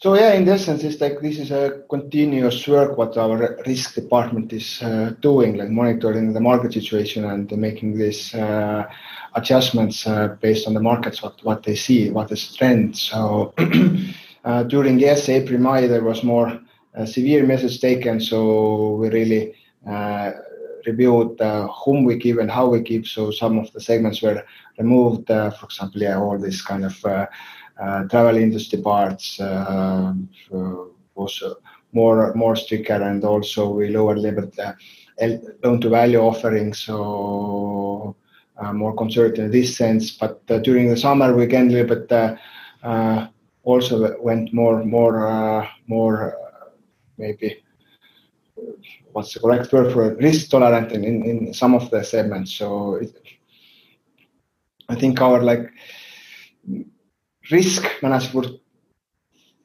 [0.00, 3.94] So yeah, in this sense, it's like this is a continuous work what our risk
[3.94, 8.86] department is uh, doing, like monitoring the market situation and making these uh,
[9.34, 12.96] adjustments uh, based on the markets, what, what they see, what is trend.
[12.96, 13.52] So
[14.44, 16.60] uh, during yes, April, May, there was more
[16.96, 18.20] uh, severe measures taken.
[18.20, 19.54] So we really
[19.88, 20.32] uh,
[20.86, 21.38] reviewed
[21.84, 23.06] whom we give and how we give.
[23.06, 24.44] So some of the segments were
[24.78, 25.26] removed.
[25.26, 27.04] for example, yeah, all this kind of
[27.80, 30.12] uh, travel industry parts uh,
[31.14, 31.42] was
[31.92, 34.58] more more stricter, and also we lowered bit
[35.62, 38.16] loan to value offering, so
[38.56, 40.10] uh, more conservative in this sense.
[40.10, 42.08] But during the summer, we again a little bit
[43.68, 46.36] also went more more more
[47.18, 47.62] maybe
[49.12, 50.18] what's the correct word for it?
[50.18, 52.52] risk tolerant in, in, in some of the segments.
[52.52, 53.12] So it,
[54.88, 55.70] I think our like
[57.50, 58.60] risk management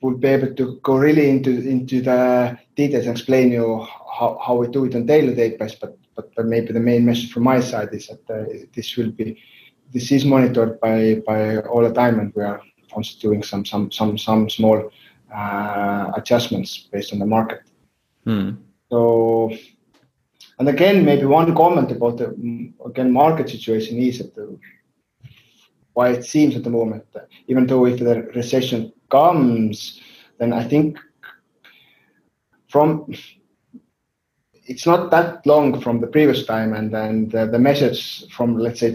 [0.01, 3.87] would be able to go really into into the details and explain you
[4.17, 5.79] how, how we do it on daily basis.
[5.79, 9.11] But, but but maybe the main message from my side is that uh, this will
[9.11, 9.41] be
[9.93, 12.61] this is monitored by by all the time, and we are
[12.95, 14.91] also doing some some some some small
[15.33, 17.61] uh, adjustments based on the market.
[18.25, 18.51] Hmm.
[18.89, 19.51] So.
[20.59, 22.27] And again, maybe one comment about the
[22.85, 24.57] again market situation is that the,
[25.93, 29.99] why it seems at the moment, that even though if the recession comes,
[30.37, 30.99] then I think
[32.67, 33.13] from
[34.65, 38.79] it's not that long from the previous time, and then the, the measures from let's
[38.79, 38.93] say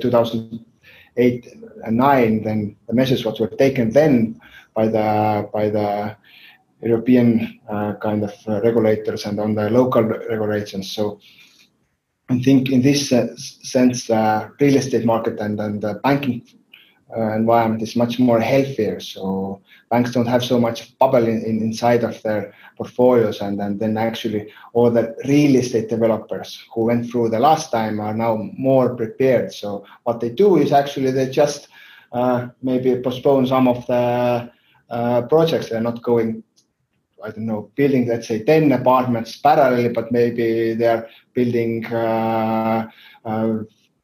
[1.18, 4.40] 2008 and nine, then the measures what were taken then
[4.74, 6.16] by the by the
[6.82, 10.92] European uh, kind of uh, regulators and on the local regulations.
[10.92, 11.18] So
[12.28, 16.46] I think in this sense, the real estate market and, and the banking
[17.16, 19.00] uh, environment is much more healthier.
[19.00, 23.80] So banks don't have so much bubble in, in, inside of their portfolios, and, and
[23.80, 28.50] then actually all the real estate developers who went through the last time are now
[28.56, 29.52] more prepared.
[29.52, 31.68] So what they do is actually they just
[32.12, 34.50] uh, maybe postpone some of the
[34.90, 35.70] uh, projects.
[35.70, 36.42] They're not going
[37.22, 41.84] I don't know, building, let's say, 10 apartments parallelly, but maybe they're building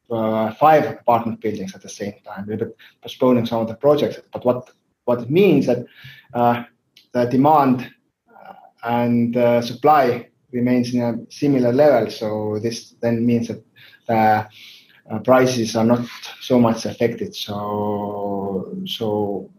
[0.09, 2.65] uh, uh, uh, five apartment buildings at the same time, maybe
[3.01, 4.19] postponing some of the projects.
[4.31, 4.69] But what,
[5.05, 5.85] what it means that
[6.33, 6.63] uh,
[7.11, 7.91] the demand
[8.29, 12.09] uh, and uh, supply remains in a similar level.
[12.11, 13.63] So this then means that
[14.07, 16.07] the prices are not
[16.41, 17.35] so much affected.
[17.35, 19.51] So, so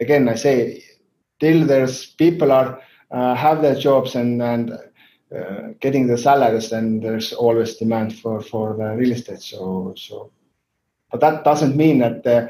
[0.00, 0.84] again, I say,
[1.40, 2.80] till there's people are
[3.10, 4.78] uh, have their jobs and and
[5.34, 9.42] uh, getting the salaries, then there's always demand for for the real estate.
[9.42, 10.30] So so,
[11.10, 12.48] but that doesn't mean that uh,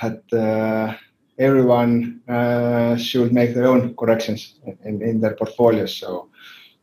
[0.00, 0.98] that
[1.38, 5.96] everyone uh, should make their own corrections in, in their portfolios.
[5.96, 6.30] So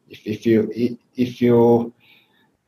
[0.08, 0.70] if, if you
[1.16, 1.94] if you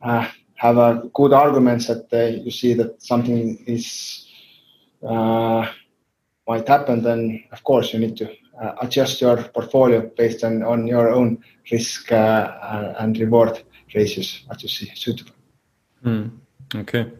[0.01, 4.27] uh, have a good arguments that uh, you see that something is
[6.47, 8.33] might happen, then of course you need to uh,
[8.81, 14.69] adjust your portfolio based on, on your own risk uh, and reward ratios what you
[14.69, 15.33] see suitable.
[16.05, 16.31] Mm,
[16.75, 17.11] okay.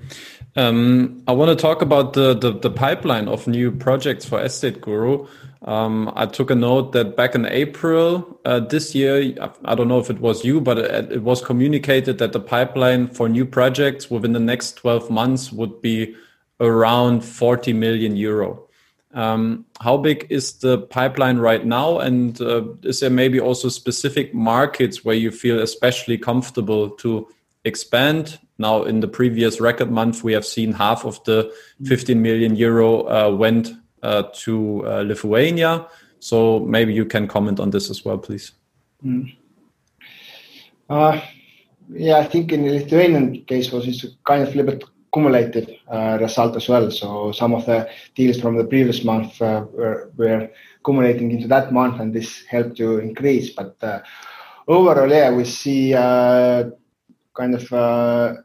[0.55, 5.27] Um, I want to talk about the, the, the, pipeline of new projects for EstateGuru.
[5.61, 9.99] Um, I took a note that back in April uh, this year, I don't know
[9.99, 14.09] if it was you, but it, it, was communicated that the pipeline for new projects
[14.09, 16.15] within the next 12 months would be
[16.59, 18.67] around 40 million euro.
[19.13, 21.99] Um, how big is the pipeline right now?
[21.99, 27.27] And uh, is there maybe also specific markets where you feel especially comfortable to
[27.65, 28.39] expand?
[28.57, 31.53] Now, in the previous record month, we have seen half of the
[31.85, 33.71] 15 million euro uh, went
[34.03, 35.87] uh, to uh, Lithuania.
[36.19, 38.51] So maybe you can comment on this as well, please.
[39.03, 39.35] Mm.
[41.89, 45.69] yeah, I think in the Lithuanian case was it's kind of a little bit cumulative
[45.89, 46.89] uh, result as well.
[46.91, 51.71] So some of the deals from the previous month uh, were, were accumulating into that
[51.71, 53.49] month, and this helped to increase.
[53.51, 53.99] But uh,
[54.67, 58.43] overall, yeah, we see kind of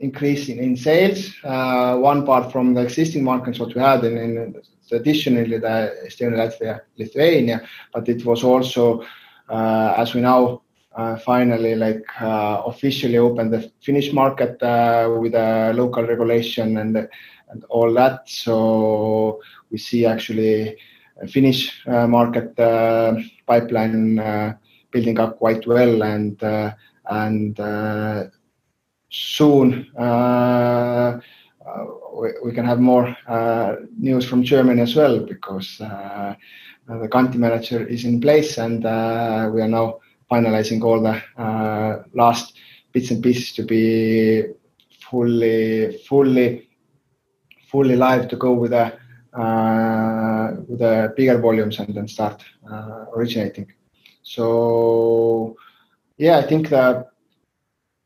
[0.00, 1.32] increase in, in sales.
[1.44, 6.36] Uh, one part from the existing markets, what we had in, in traditionally the Estonia,
[6.36, 9.04] Latvia, Lithuania, but it was also,
[9.48, 10.62] uh, as we now
[11.24, 17.08] finally like uh, officially open the Finnish market uh, with a local regulation and
[17.50, 18.28] and all that.
[18.28, 20.76] So we see actually
[21.28, 23.14] Finnish uh, market uh,
[23.46, 24.54] pipeline uh,
[24.90, 26.42] building up quite well and
[27.06, 27.58] and
[29.10, 29.90] soon
[32.14, 33.16] we, we, can have more
[33.98, 38.82] news from Germany as well because the country manager is in place and
[39.52, 39.98] we are now
[40.30, 42.56] finalizing all the uh, last
[42.92, 44.44] bits and pieces to be
[45.10, 46.68] fully fully
[47.70, 48.92] fully live to go with the
[49.32, 53.72] uh, with the bigger volumes and then start uh, originating.
[54.22, 55.56] So
[56.18, 57.06] yeah, I think the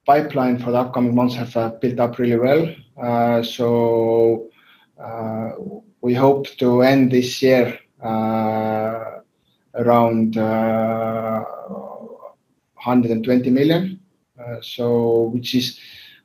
[0.06, 3.42] pipeline for the upcoming months have built up really well.
[3.42, 4.48] So
[6.02, 7.78] we hope to end this year
[9.74, 10.36] around
[12.84, 14.00] 120 million.
[14.38, 15.78] Uh, so which is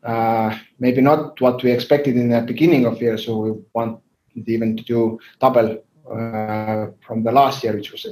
[0.03, 3.17] uh, maybe not what we expected in the beginning of year.
[3.17, 4.01] So we want
[4.47, 8.05] even to do double uh, from the last year, which was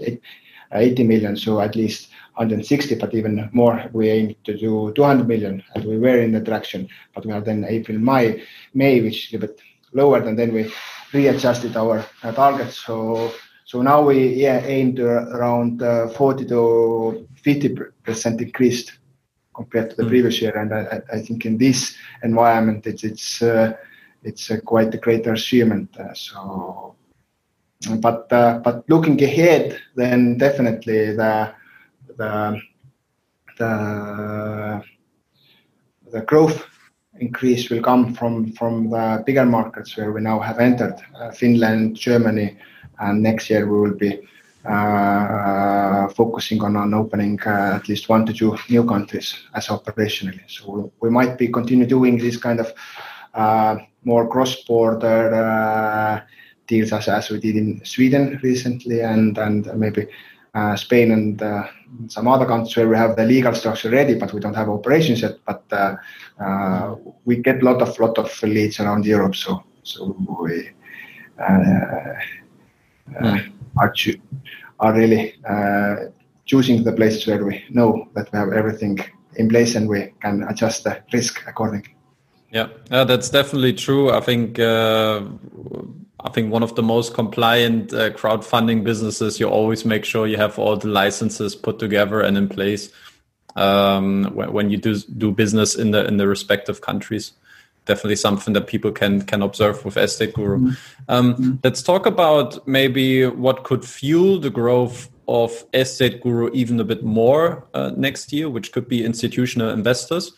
[0.71, 1.35] 80 million.
[1.35, 3.89] So at least 160, but even more.
[3.91, 6.87] We aim to do 200 million, and we were in the direction.
[7.15, 8.43] But we are then April, May,
[8.73, 9.59] May, which is a bit
[9.93, 10.71] lower, and then we
[11.11, 12.77] readjusted our targets.
[12.77, 13.33] So
[13.67, 18.99] so now we aim to around 40 to 50% increased
[19.55, 20.09] compared to the mm.
[20.09, 20.55] previous year.
[20.57, 23.73] And I, I, think in this environment, it's it's uh,
[24.23, 25.89] it's uh, quite a great achievement.
[25.97, 26.95] Uh, so,
[27.99, 31.53] but uh, but looking ahead, then definitely the
[32.17, 32.61] the
[33.57, 33.71] the
[36.11, 36.65] the growth
[37.19, 41.95] increase will come from from the bigger markets where we now have entered uh, Finland,
[41.95, 42.57] Germany,
[42.99, 44.21] and next year we will be
[46.13, 50.41] focusing on, opening uh, at least one to two new countries as operationally.
[50.47, 52.73] So we might be continue doing this kind of
[53.33, 56.21] uh, more cross-border uh,
[56.67, 60.07] deals as, as we did in Sweden recently and, and maybe
[60.53, 61.67] uh, Spain and uh,
[62.07, 65.21] some other countries where we have the legal structure ready, but we don't have operations
[65.21, 65.37] yet.
[65.45, 66.95] But uh,
[67.25, 70.71] we get a lot of lot of leads around Europe, so so we
[73.11, 73.51] mm.
[73.77, 73.93] are
[74.79, 75.35] are really
[76.45, 78.97] choosing the places where we know that we have everything
[79.35, 81.93] in place and we can adjust the risk accordingly.
[82.51, 84.09] Yeah, yeah, that's definitely true.
[84.11, 85.21] I think uh,
[86.21, 89.39] I think one of the most compliant uh, crowdfunding businesses.
[89.39, 92.89] You always make sure you have all the licenses put together and in place
[93.55, 97.33] um, when, when, you do do business in the in the respective countries.
[97.87, 100.59] Definitely something that people can can observe with EstateGuru.
[100.59, 100.69] Mm-hmm.
[101.07, 101.51] Um, mm-hmm.
[101.63, 107.67] Let's talk about maybe what could fuel the growth of EstateGuru even a bit more
[107.73, 110.31] uh, next year, which could be institutional investors.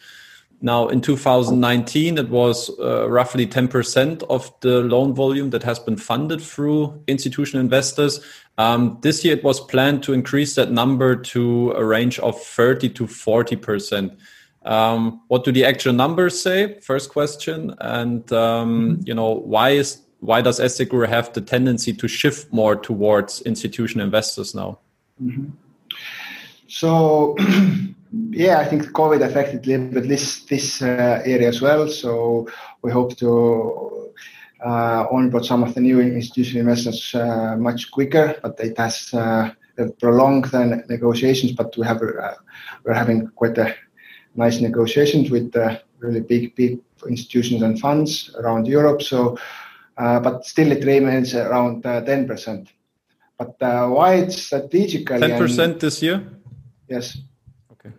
[0.62, 5.96] Now, in 2019, it was uh, roughly 10% of the loan volume that has been
[5.96, 8.20] funded through institutional investors.
[8.58, 12.90] Um, this year, it was planned to increase that number to a range of 30
[12.90, 14.18] to 40%.
[14.66, 16.80] Um, what do the actual numbers say?
[16.82, 22.08] First question, and um, you know why is why does Estate have the tendency to
[22.08, 24.80] shift more towards institutional investors now?
[25.22, 25.52] Mm -hmm.
[26.68, 27.36] So
[28.32, 31.88] yeah, I think COVID affected a little bit this this uh, area as well.
[31.88, 32.48] So
[32.84, 34.12] we hope to
[34.66, 39.52] uh, onboard some of the new institutional investors uh, much quicker, but it has uh,
[40.00, 41.54] prolonged the negotiations.
[41.54, 42.34] But we have uh,
[42.84, 43.76] we're having quite a
[44.36, 49.02] nice negotiations with uh, really big big institutions and funds around Europe.
[49.02, 49.38] So,
[49.98, 52.70] uh, but still it remains around ten percent.
[53.38, 56.22] But why it's strategically ten percent this year?
[56.88, 57.18] Yes.
[57.72, 57.92] Okay.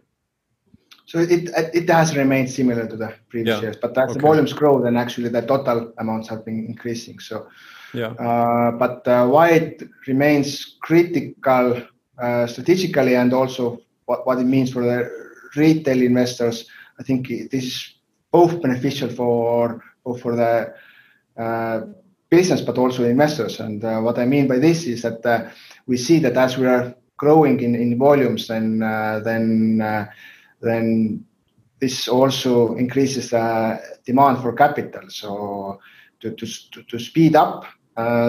[1.07, 3.63] So it it has remained similar to the previous yeah.
[3.63, 4.15] years, but as okay.
[4.15, 7.19] the volumes grow, then actually the total amounts have been increasing.
[7.21, 7.49] So,
[7.95, 8.09] yeah.
[8.09, 11.83] Uh, but uh, why it remains critical
[12.19, 16.67] uh, strategically and also what, what it means for the retail investors,
[16.99, 17.95] I think this is
[18.31, 19.83] both beneficial for
[20.21, 20.75] for the
[21.37, 21.81] uh,
[22.31, 23.61] business, but also investors.
[23.61, 25.51] And uh, what I mean by this is that uh,
[25.87, 28.81] we see that as we are growing in, in volumes, then
[29.25, 29.79] then
[30.61, 31.25] then
[31.81, 35.09] this also increases the demand for capital.
[35.09, 35.81] So
[36.21, 37.69] to, to, to speed up uh,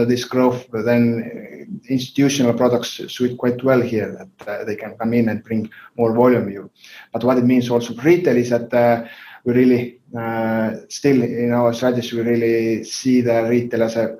[0.06, 5.30] this growth, then institutional products suit quite well here that uh, they can come in
[5.30, 6.50] and bring more volume.
[6.50, 6.70] You,
[7.14, 9.08] but what it means also for retail is that uh,
[9.44, 14.18] we really uh, still in our strategy we really see the retail as a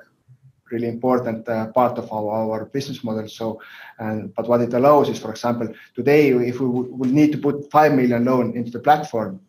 [0.70, 3.28] really important uh, part of our, our business model.
[3.28, 3.60] So,
[3.98, 7.70] and but what it allows is, for example, today if we would need to put
[7.70, 9.40] five million loan into the platform,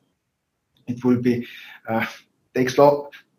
[0.86, 1.48] it will be
[1.88, 2.06] uh,
[2.54, 2.78] takes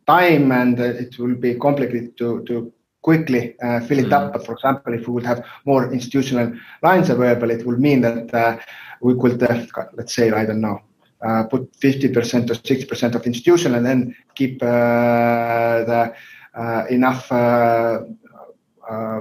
[0.06, 2.72] time and uh, it will be complicated to to
[3.04, 4.12] quickly uh, fill it mm.
[4.12, 4.32] up.
[4.32, 8.34] But for example, if we would have more institutional lines available, it will mean that
[8.34, 8.58] uh,
[9.02, 10.80] we could, uh, let's say, I don't know,
[11.24, 16.14] uh, put 50% or 60% of institutional and then keep uh, the
[16.54, 18.00] uh, enough uh,
[18.90, 19.20] uh,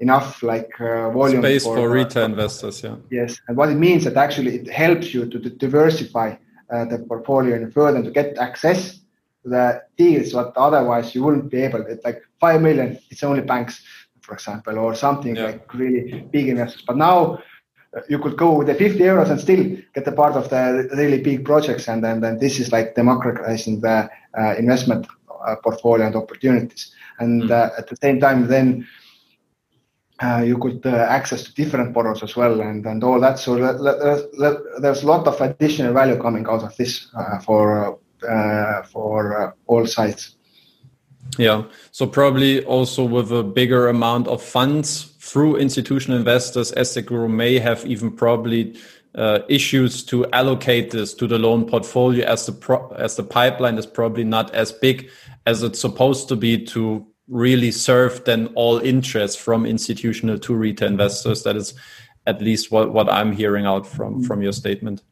[0.00, 2.82] enough like volume space for, for retail investors.
[2.82, 2.96] Yeah.
[3.10, 6.36] Yes, and what it means that actually it helps you to, to diversify
[6.70, 9.01] the portfolio and further to get access
[9.44, 11.82] the deals what otherwise you wouldn't be able.
[11.86, 12.98] It's like five million.
[13.10, 13.82] It's only banks,
[14.20, 15.46] for example, or something yeah.
[15.46, 16.84] like really big investors.
[16.86, 17.42] But now
[18.08, 21.20] you could go with the 50 euros and still get a part of the really
[21.20, 25.06] big projects and then, then this is like democratizing the uh, investment
[25.46, 26.94] uh, portfolio and opportunities.
[27.18, 27.78] And mm.
[27.78, 28.86] at the same time, then
[30.22, 33.38] uh, you could uh, access to different borrowers as well and, and all that.
[33.38, 34.22] So there's,
[34.80, 37.96] there's a lot of additional value coming out of this uh, for uh,
[38.92, 40.36] for all sides.
[41.38, 41.64] Yeah.
[41.92, 47.86] So probably also with a bigger amount of funds through institutional investors, EstateGuru may have
[47.86, 48.76] even probably
[49.14, 53.78] uh, issues to allocate this to the loan portfolio as the pro- as the pipeline
[53.78, 55.10] is probably not as big
[55.46, 60.88] as it's supposed to be to really serve then all interest from institutional to retail
[60.88, 61.42] investors.
[61.42, 61.74] That is
[62.26, 65.02] at least what, what I'm hearing out from from your statement.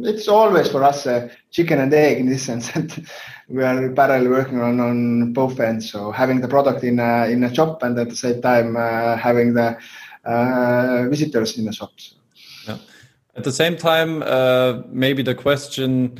[0.00, 2.98] It's always for us a chicken and egg in this sense that
[3.48, 5.90] we are parallel working on, on both ends.
[5.90, 9.16] So having the product in a, in a shop and at the same time uh,
[9.16, 9.78] having the
[10.24, 12.14] uh, visitors in the shops.
[12.66, 12.78] Yeah.
[13.36, 16.18] At the same time, uh, maybe the question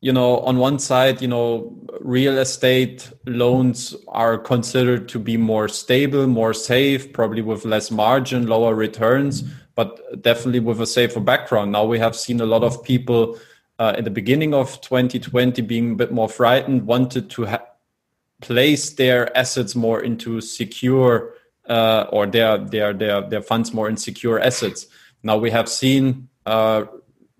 [0.00, 5.68] you know, on one side, you know, real estate loans are considered to be more
[5.68, 9.44] stable, more safe, probably with less margin, lower returns,
[9.80, 11.72] but definitely with a safer background.
[11.72, 13.38] Now we have seen a lot of people
[13.78, 17.66] uh, in the beginning of 2020 being a bit more frightened, wanted to ha-
[18.42, 21.32] place their assets more into secure
[21.66, 24.86] uh, or their, their their their funds more in secure assets.
[25.22, 26.84] Now we have seen uh,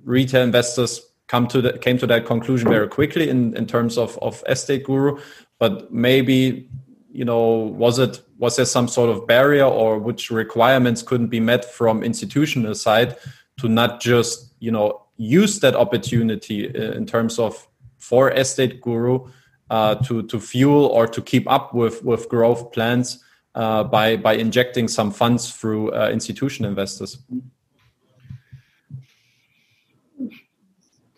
[0.02, 0.92] retail investors
[1.26, 5.20] come to the, came to that conclusion very quickly in, in terms of, of EstateGuru
[5.60, 6.68] but maybe
[7.12, 7.40] you know
[7.76, 12.02] was it was there some sort of barrier or which requirements couldn't be met from
[12.02, 13.16] institutional side
[13.58, 19.30] to not just you know use that opportunity uh, in terms of for EstateGuru
[19.70, 23.22] uh, to to fuel or to keep up with with growth plans
[23.54, 27.18] uh, by by injecting some funds through uh, institutional investors?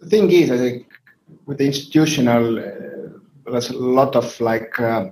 [0.01, 0.87] The thing is, I think
[1.47, 5.11] with the institutional, uh, there's a lot of like, uh,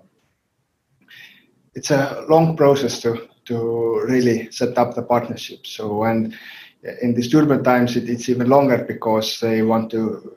[1.81, 5.67] it's a long process to to really set up the partnership.
[5.67, 6.35] So and
[7.01, 10.37] in these turbulent times, it, it's even longer because they want to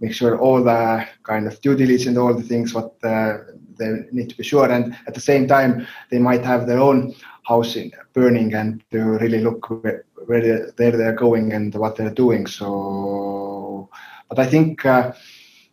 [0.00, 3.36] make sure all the kind of due diligence and all the things what uh,
[3.78, 4.70] they need to be sure.
[4.70, 7.14] And at the same time, they might have their own
[7.44, 12.46] house in, burning and to really look where, where they're going and what they're doing.
[12.46, 13.90] So,
[14.30, 15.12] but I think uh,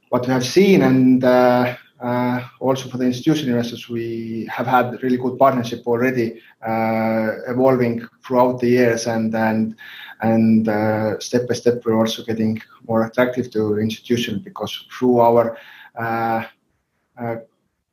[0.09, 5.17] what we have seen and uh, also for the institutional investors, we have had really
[5.17, 9.33] good partnership already, uh, evolving throughout the years, and
[10.67, 15.57] uh, step by step we're also getting more attractive to institution because through our
[15.97, 16.43] uh,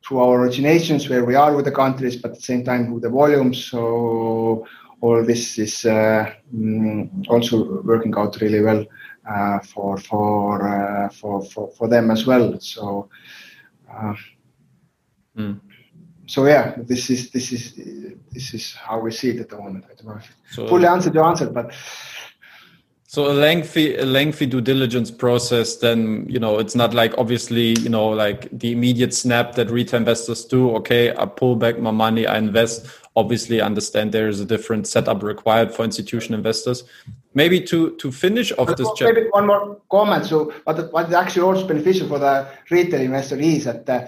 [0.05, 3.03] through our originations where we are with the countries, but at the same time with
[3.03, 3.64] the volumes.
[3.66, 4.66] So
[5.00, 8.84] all this is uh, mm, also working out really well
[9.28, 12.59] uh, for for, uh, for for for them as well.
[13.93, 14.18] So.
[15.36, 15.61] Mm.
[16.26, 17.74] So yeah, this is this is
[18.30, 19.84] this is how we see it at the moment.
[19.90, 21.74] I don't know if so, fully answered your answer, but
[23.07, 25.76] so a lengthy, a lengthy due diligence process.
[25.76, 29.99] Then you know it's not like obviously you know like the immediate snap that retail
[29.99, 30.74] investors do.
[30.76, 32.86] Okay, I pull back my money, I invest.
[33.14, 36.84] Obviously, understand there is a different setup required for institutional investors.
[37.35, 38.89] Maybe to to finish off this.
[39.01, 40.26] Maybe one more comment.
[40.26, 44.07] So what what is actually also beneficial for the retail investor is that uh,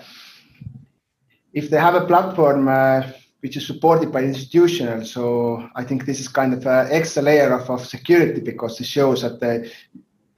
[1.52, 2.68] if they have a platform.
[2.68, 3.02] Uh,
[3.44, 5.04] which is supported by institutional.
[5.04, 8.86] So I think this is kind of an extra layer of, of security because it
[8.86, 9.70] shows that they,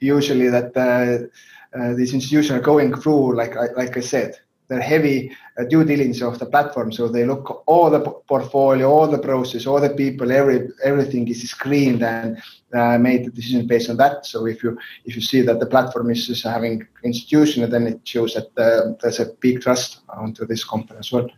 [0.01, 4.37] usually that uh, uh, these institutions are going through, like like I said,
[4.69, 6.93] they're heavy uh, due diligence of the platform.
[6.93, 11.49] So they look all the portfolio, all the process, all the people, every everything is
[11.49, 12.43] screened and
[12.75, 14.27] uh, made the decision based on that.
[14.27, 18.01] So if you if you see that the platform is just having institution, then it
[18.05, 21.29] shows that uh, there's a big trust onto this company as well.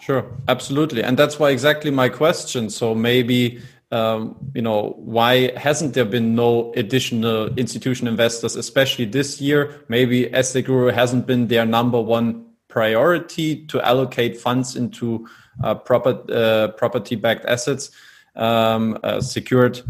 [0.00, 2.70] Sure, absolutely, and that's why exactly my question.
[2.70, 3.60] So maybe
[3.90, 9.84] um, you know why hasn't there been no additional institution investors, especially this year?
[9.88, 12.45] Maybe EstateGuru hasn't been their number one
[12.76, 15.26] priority to allocate funds into
[15.64, 17.90] uh, proper, uh, property-backed assets,
[18.34, 19.80] um, uh, secured,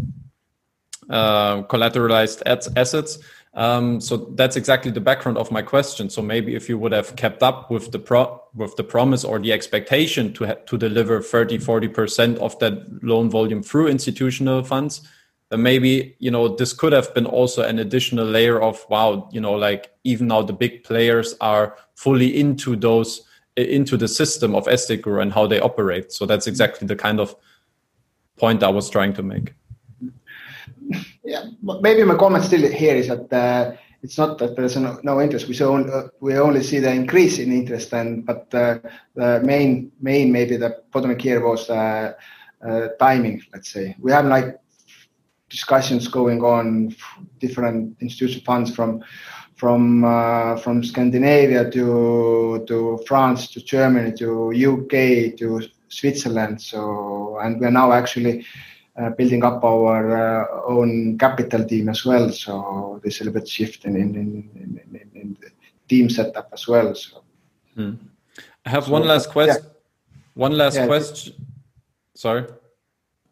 [1.10, 2.42] uh, collateralized
[2.76, 3.18] assets.
[3.54, 6.08] Um, so that's exactly the background of my question.
[6.08, 9.40] So maybe if you would have kept up with the pro with the promise or
[9.40, 15.00] the expectation to to deliver 30, 40 percent of that loan volume through institutional funds,
[15.50, 19.52] maybe you know this could have been also an additional layer of wow, you know,
[19.52, 23.22] like even now the big players are fully into those
[23.56, 26.12] into the system of EstateGuru and how they operate.
[26.12, 27.34] So that's exactly the kind of
[28.36, 29.54] point I was trying to make
[31.24, 31.44] yeah,
[31.80, 35.48] maybe my comment still here is that uh, it's not that there's no, no interest.
[35.48, 38.78] We so uh, we only see the increase in interest, and but uh,
[39.14, 42.14] the main main maybe the bottleneck here was uh,
[42.66, 43.42] uh, timing.
[43.52, 44.58] Let's say we have like
[45.48, 46.94] discussions going on,
[47.38, 49.02] different institutional funds from
[49.56, 56.60] from uh, from Scandinavia to to France to Germany to UK to Switzerland.
[56.60, 58.44] So and we're now actually
[58.96, 62.30] uh, building up our uh, own capital team as well.
[62.30, 65.50] So there's a little bit shift in in, in, in, in the
[65.88, 66.94] team setup as well.
[66.94, 67.22] So
[67.74, 67.94] hmm.
[68.64, 69.64] I have so, one last question.
[69.64, 69.70] Yeah.
[70.34, 70.86] One last yeah.
[70.86, 71.34] question.
[72.14, 72.44] Sorry.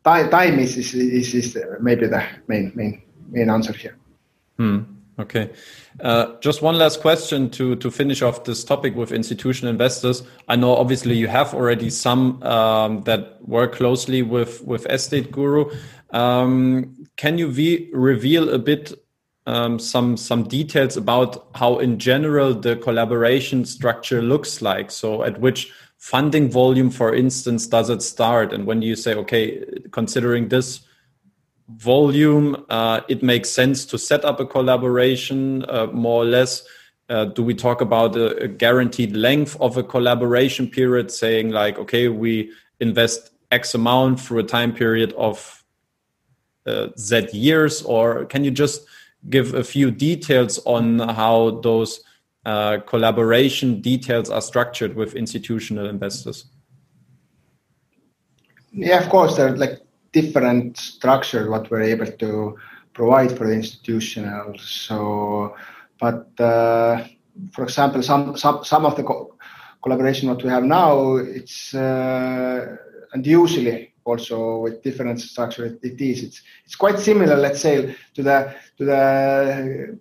[0.05, 3.97] Time, is, is, is, is maybe the main main main answer here.
[4.59, 4.81] Hmm.
[5.19, 5.51] Okay.
[6.01, 10.23] Uh, just one last question to to finish off this topic with institutional investors.
[10.49, 15.75] I know obviously you have already some um, that work closely with with EstateGuru.
[16.11, 17.47] Um, can you
[17.93, 18.93] reveal a bit
[19.47, 24.91] um, some some details about how, in general, the collaboration structure looks like.
[24.91, 25.73] So, at which
[26.05, 28.53] funding volume, for instance, does it start?
[28.53, 30.81] And when you say, okay, considering this
[31.69, 36.63] volume, uh, it makes sense to set up a collaboration uh, more or less.
[37.09, 41.79] Uh, do we talk about a, a, guaranteed length of a collaboration period, saying like,
[41.79, 45.65] okay, we invest X amount through a time period of
[46.67, 48.83] uh, Z years, or can you just
[49.31, 52.05] give a few details on how those
[52.45, 56.47] uh, collaboration details are structured with institutional investors?
[58.73, 59.81] Yeah, of course, there are like
[60.13, 62.57] different structures what we're able to
[62.93, 64.57] provide for the institutional.
[64.59, 65.55] So,
[66.01, 67.07] but uh,
[67.53, 69.37] for example, some some some of the co
[69.83, 72.77] collaboration what we have now, it's uh,
[73.13, 76.23] and usually also with different structure it is.
[76.23, 79.99] It's it's quite similar, let's say, to the to the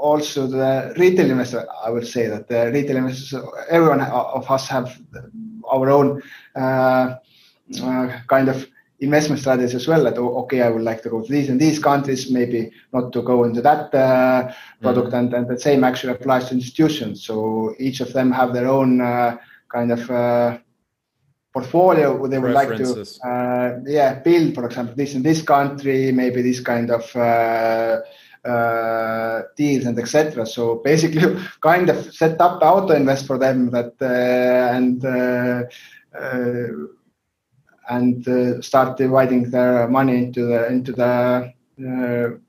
[0.00, 1.66] also the retail investor.
[1.84, 4.98] I would say that the retail investors, everyone of us have
[5.70, 6.22] our own
[6.56, 7.16] uh,
[7.82, 8.66] uh, kind of
[9.00, 10.04] investment strategies as well.
[10.04, 13.22] That okay, I would like to go to these and these countries, maybe not to
[13.22, 15.16] go into that uh, product, mm-hmm.
[15.16, 17.24] and, and the same actually applies to institutions.
[17.24, 19.36] So each of them have their own uh,
[19.68, 20.58] kind of uh,
[21.52, 26.42] portfolio they would like to uh, yeah build for example this in this country maybe
[26.42, 27.98] this kind of uh,
[28.44, 31.22] uh, deals and etc so basically
[31.60, 35.62] kind of set up the auto invest for them that uh, and uh,
[36.18, 36.68] uh,
[37.90, 42.40] and start dividing their money into the into the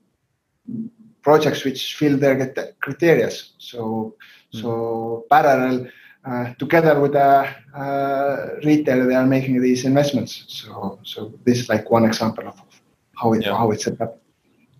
[1.22, 4.14] projects which fill their criteria so
[4.54, 4.60] mm.
[4.60, 5.88] so parallel
[6.24, 10.44] uh, together with a uh, retailer, they are making these investments.
[10.46, 12.62] So, so this is like one example of
[13.16, 13.56] how it yeah.
[13.56, 14.21] how it's set up.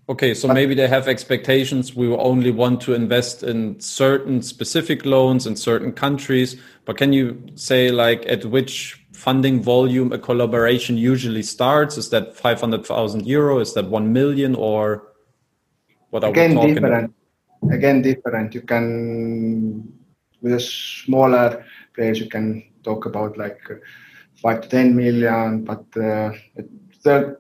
[0.09, 1.95] Okay, so but, maybe they have expectations.
[1.95, 6.61] We will only want to invest in certain specific loans in certain countries.
[6.85, 11.97] But can you say like at which funding volume a collaboration usually starts?
[11.97, 13.61] Is that five hundred thousand euro?
[13.61, 15.13] Is that one million or
[16.11, 17.15] what are Again, we talking different.
[17.63, 17.75] About?
[17.75, 18.55] Again, different.
[18.55, 19.93] You can
[20.43, 23.61] with a smaller players, you can talk about like
[24.43, 26.33] five to 10 million, but uh,
[27.05, 27.39] the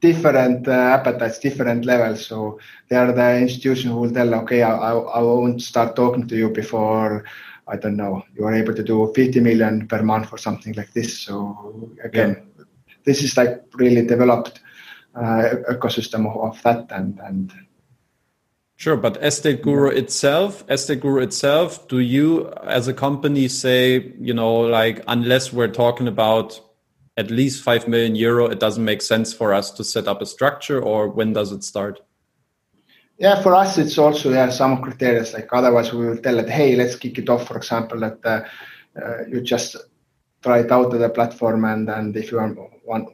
[0.00, 2.26] different uh, appetites, different levels.
[2.26, 6.26] So they are the institution who will tell, okay, I, I, I won't start talking
[6.28, 7.24] to you before,
[7.68, 10.92] I don't know, you are able to do 50 million per month or something like
[10.92, 11.18] this.
[11.18, 12.64] So again, yeah.
[13.04, 14.60] this is like really developed
[15.14, 17.52] uh, ecosystem of, of that and, and
[18.76, 25.04] Sure, but EstateGuru itself, EstateGuru itself, do you as a company say, you know, like
[25.06, 26.58] unless we're talking about
[27.20, 30.26] at least 5 million euro, it doesn't make sense for us to set up a
[30.26, 32.00] structure or when does it start?
[33.18, 35.22] Yeah, for us, it's also yeah, some criteria.
[35.34, 37.46] Like otherwise, we will tell that, hey, let's kick it off.
[37.46, 38.40] For example, that uh,
[38.98, 39.76] uh, you just
[40.42, 42.56] try it out to the platform, and and if you want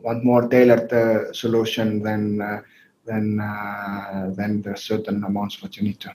[0.04, 2.60] want more tailored uh, solution, then uh,
[3.04, 6.12] then uh, then there's certain amounts what you need to.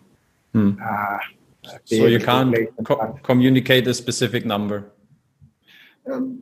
[0.54, 0.72] Hmm.
[0.82, 1.20] Uh,
[1.84, 4.78] so you can't co communicate a specific number.
[6.10, 6.42] Um,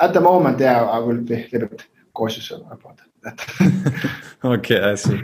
[0.00, 1.84] at the moment, yeah, I will be a little bit
[2.14, 4.10] cautious about that.
[4.44, 5.20] okay, I see.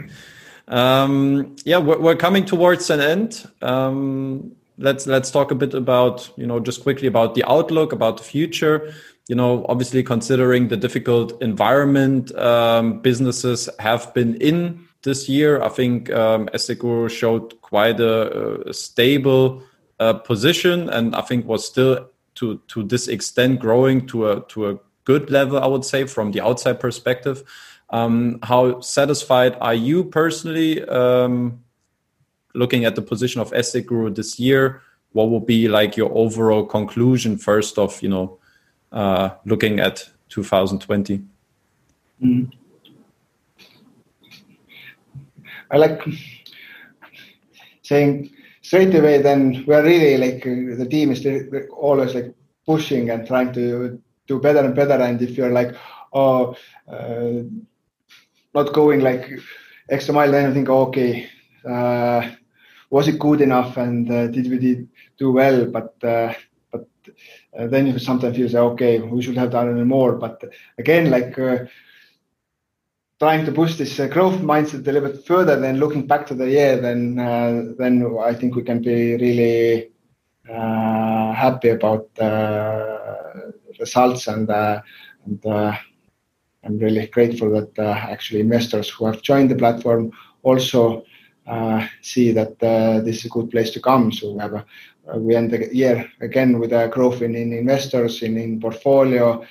[0.67, 3.49] Um, yeah, we're, we're, coming towards an end.
[3.61, 8.17] Um, let's let's talk a bit about you know just quickly about the outlook, about
[8.17, 8.93] the future
[9.29, 15.69] you know, obviously considering the difficult environment um, businesses have been in this year, I
[15.69, 16.49] think um,
[17.09, 19.63] showed quite a, a stable
[19.99, 22.09] uh, position, and I think was still
[22.43, 25.57] to to this extent growing to a to a good level.
[25.57, 27.43] I would say from the outside perspective.
[27.89, 31.61] Um, how satisfied are you personally um,
[32.55, 34.81] looking at the position of EstateGuru this year?
[35.11, 38.39] What will be like your overall conclusion first of you know
[38.91, 41.23] uh, looking at 2020?
[42.21, 42.51] Mm.
[45.69, 46.01] I like
[47.83, 48.32] saying
[48.63, 49.21] straight away.
[49.21, 51.23] Then we're really like the team is
[51.71, 52.33] always like
[52.65, 54.93] pushing and trying to do better and better.
[54.93, 55.75] And if you're like,
[56.13, 56.55] oh,
[56.87, 57.43] uh,
[58.55, 59.29] not going like
[59.89, 61.29] extra mile, then I think, okay,
[61.69, 62.31] uh,
[62.89, 64.87] was it good enough and uh, did we did
[65.17, 65.65] do well?
[65.65, 66.33] But uh,
[66.73, 70.13] uh, then you sometimes feel say, okay, we should have done more.
[70.13, 70.41] But
[70.77, 71.65] again, like uh,
[73.23, 76.35] trying to push this uh, growth mindset a little bit further, then looking back to
[76.35, 79.91] the year, then uh, then I think we can be really
[80.49, 84.81] uh, happy about the results and uh,
[85.25, 85.73] and uh,
[86.65, 90.11] I'm really grateful that actually investors who have joined the platform
[90.41, 91.05] also
[92.01, 92.59] see that
[93.05, 94.11] this is a good place to come.
[94.11, 94.65] So we have a
[95.17, 99.45] we end the year again with a growth in investors, in portfolio.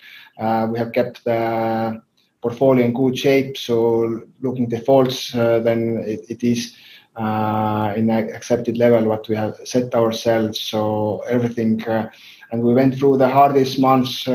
[0.72, 2.02] We have kept the
[2.42, 6.76] portfolio in good shape, so looking defaults, uh, then it is
[7.16, 10.60] uh, in an accepted level what we have set ourselves.
[10.60, 11.82] So everything...
[11.86, 12.10] Uh,
[12.50, 14.26] and we went through the hardest months,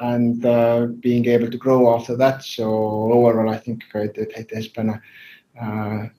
[0.00, 0.42] and
[1.02, 2.42] being able to grow after that.
[2.42, 2.64] So
[3.12, 4.98] overall, I think it has been
[5.60, 6.10] a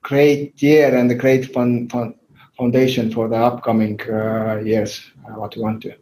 [0.00, 1.52] great year and a great
[2.56, 4.00] foundation for the upcoming
[4.64, 5.94] years, what we want to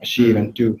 [0.00, 0.40] achieve hmm.
[0.40, 0.80] and do.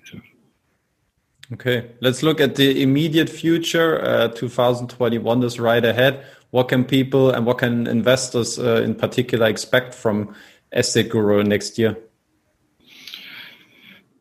[1.50, 4.04] Okay, let's look at the immediate future.
[4.04, 6.26] Uh, 2021 is right ahead.
[6.50, 10.34] What can people and what can investors, uh, in particular, expect from
[10.76, 11.96] EstateGuru next year?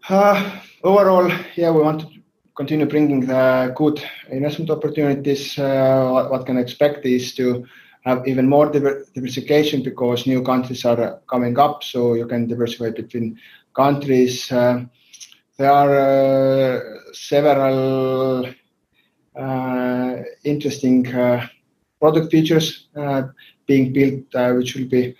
[0.07, 2.07] Uh, overall, yeah, we want to
[2.55, 5.57] continue bringing the good investment opportunities.
[5.57, 7.65] What can expect is to
[8.05, 13.38] have even more diversification because new countries are coming up, so you can diversify between
[13.75, 14.49] countries.
[15.58, 18.45] There are uh, several
[19.36, 21.47] uh, interesting uh,
[21.99, 22.89] product features
[23.66, 25.16] being built, which will be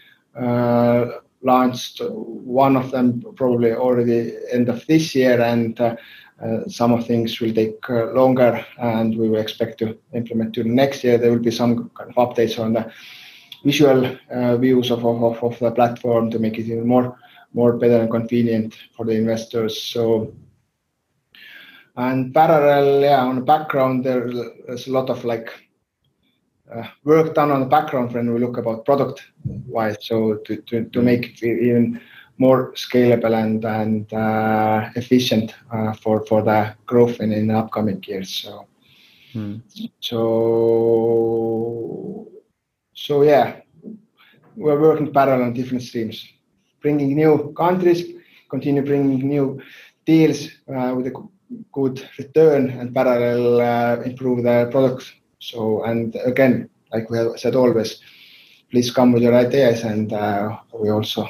[1.42, 2.02] launched.
[2.04, 5.76] One of them probably already end of this year, and
[6.68, 11.18] some of things will take longer, and we will expect to implement during next year.
[11.18, 12.92] There will be some kind of updates on the
[13.64, 14.16] visual
[14.60, 17.18] views of the platform to make it even more
[17.80, 19.74] better and convenient for the investors.
[19.82, 20.34] So...
[22.00, 25.50] And parallel, yeah, on the background, there's a lot of, like,
[26.72, 31.02] uh, work done on the background when we look about product-wise, so to to, to
[31.02, 32.00] make it even
[32.38, 38.30] more scalable and and uh, efficient uh, for for the growth in the upcoming years.
[38.30, 38.68] So-
[39.36, 39.62] Mm.
[42.94, 43.62] So yeah,
[44.56, 46.28] we're working parallel on different streams,
[46.82, 48.04] bringing new countries,
[48.50, 49.62] continue bringing new
[50.06, 51.14] deals uh, with a
[51.72, 55.14] good return and parallel uh, improve the products.
[55.40, 58.02] So, and again, like we have said always,
[58.72, 61.30] please come with your ideas, and uh, we also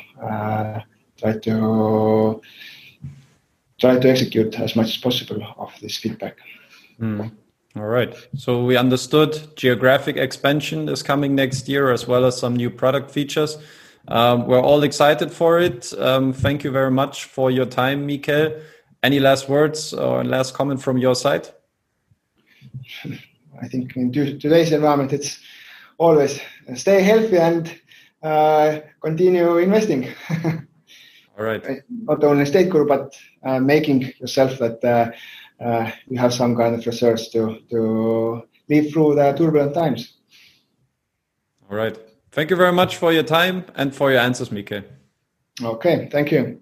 [3.80, 6.38] try to execute as much as possible of this feedback.
[7.00, 7.28] Hmm.
[7.76, 8.16] All right.
[8.36, 13.12] So we understood geographic expansion is coming next year, as well as some new product
[13.12, 13.58] features.
[14.08, 15.94] Um, we're all excited for it.
[15.98, 18.62] Um, thank you very much for your time, Mihkel.
[19.04, 21.50] Any last words or last comment from your side?
[23.62, 25.40] I think in today's environment, it's
[25.98, 26.40] always
[26.70, 27.74] uh, stay healthy and
[28.24, 30.10] uh, continue investing.
[31.38, 31.64] All right.
[31.90, 35.14] Not only EstateGuru, but uh, making yourself that
[36.08, 37.60] you have some kind of resource to
[38.70, 40.14] live through the turbulent times.
[41.70, 41.98] All right.
[42.38, 44.84] Thank you very much for your time and for your answers, Mihkel.
[45.60, 46.08] Okay.
[46.12, 46.56] Thank you.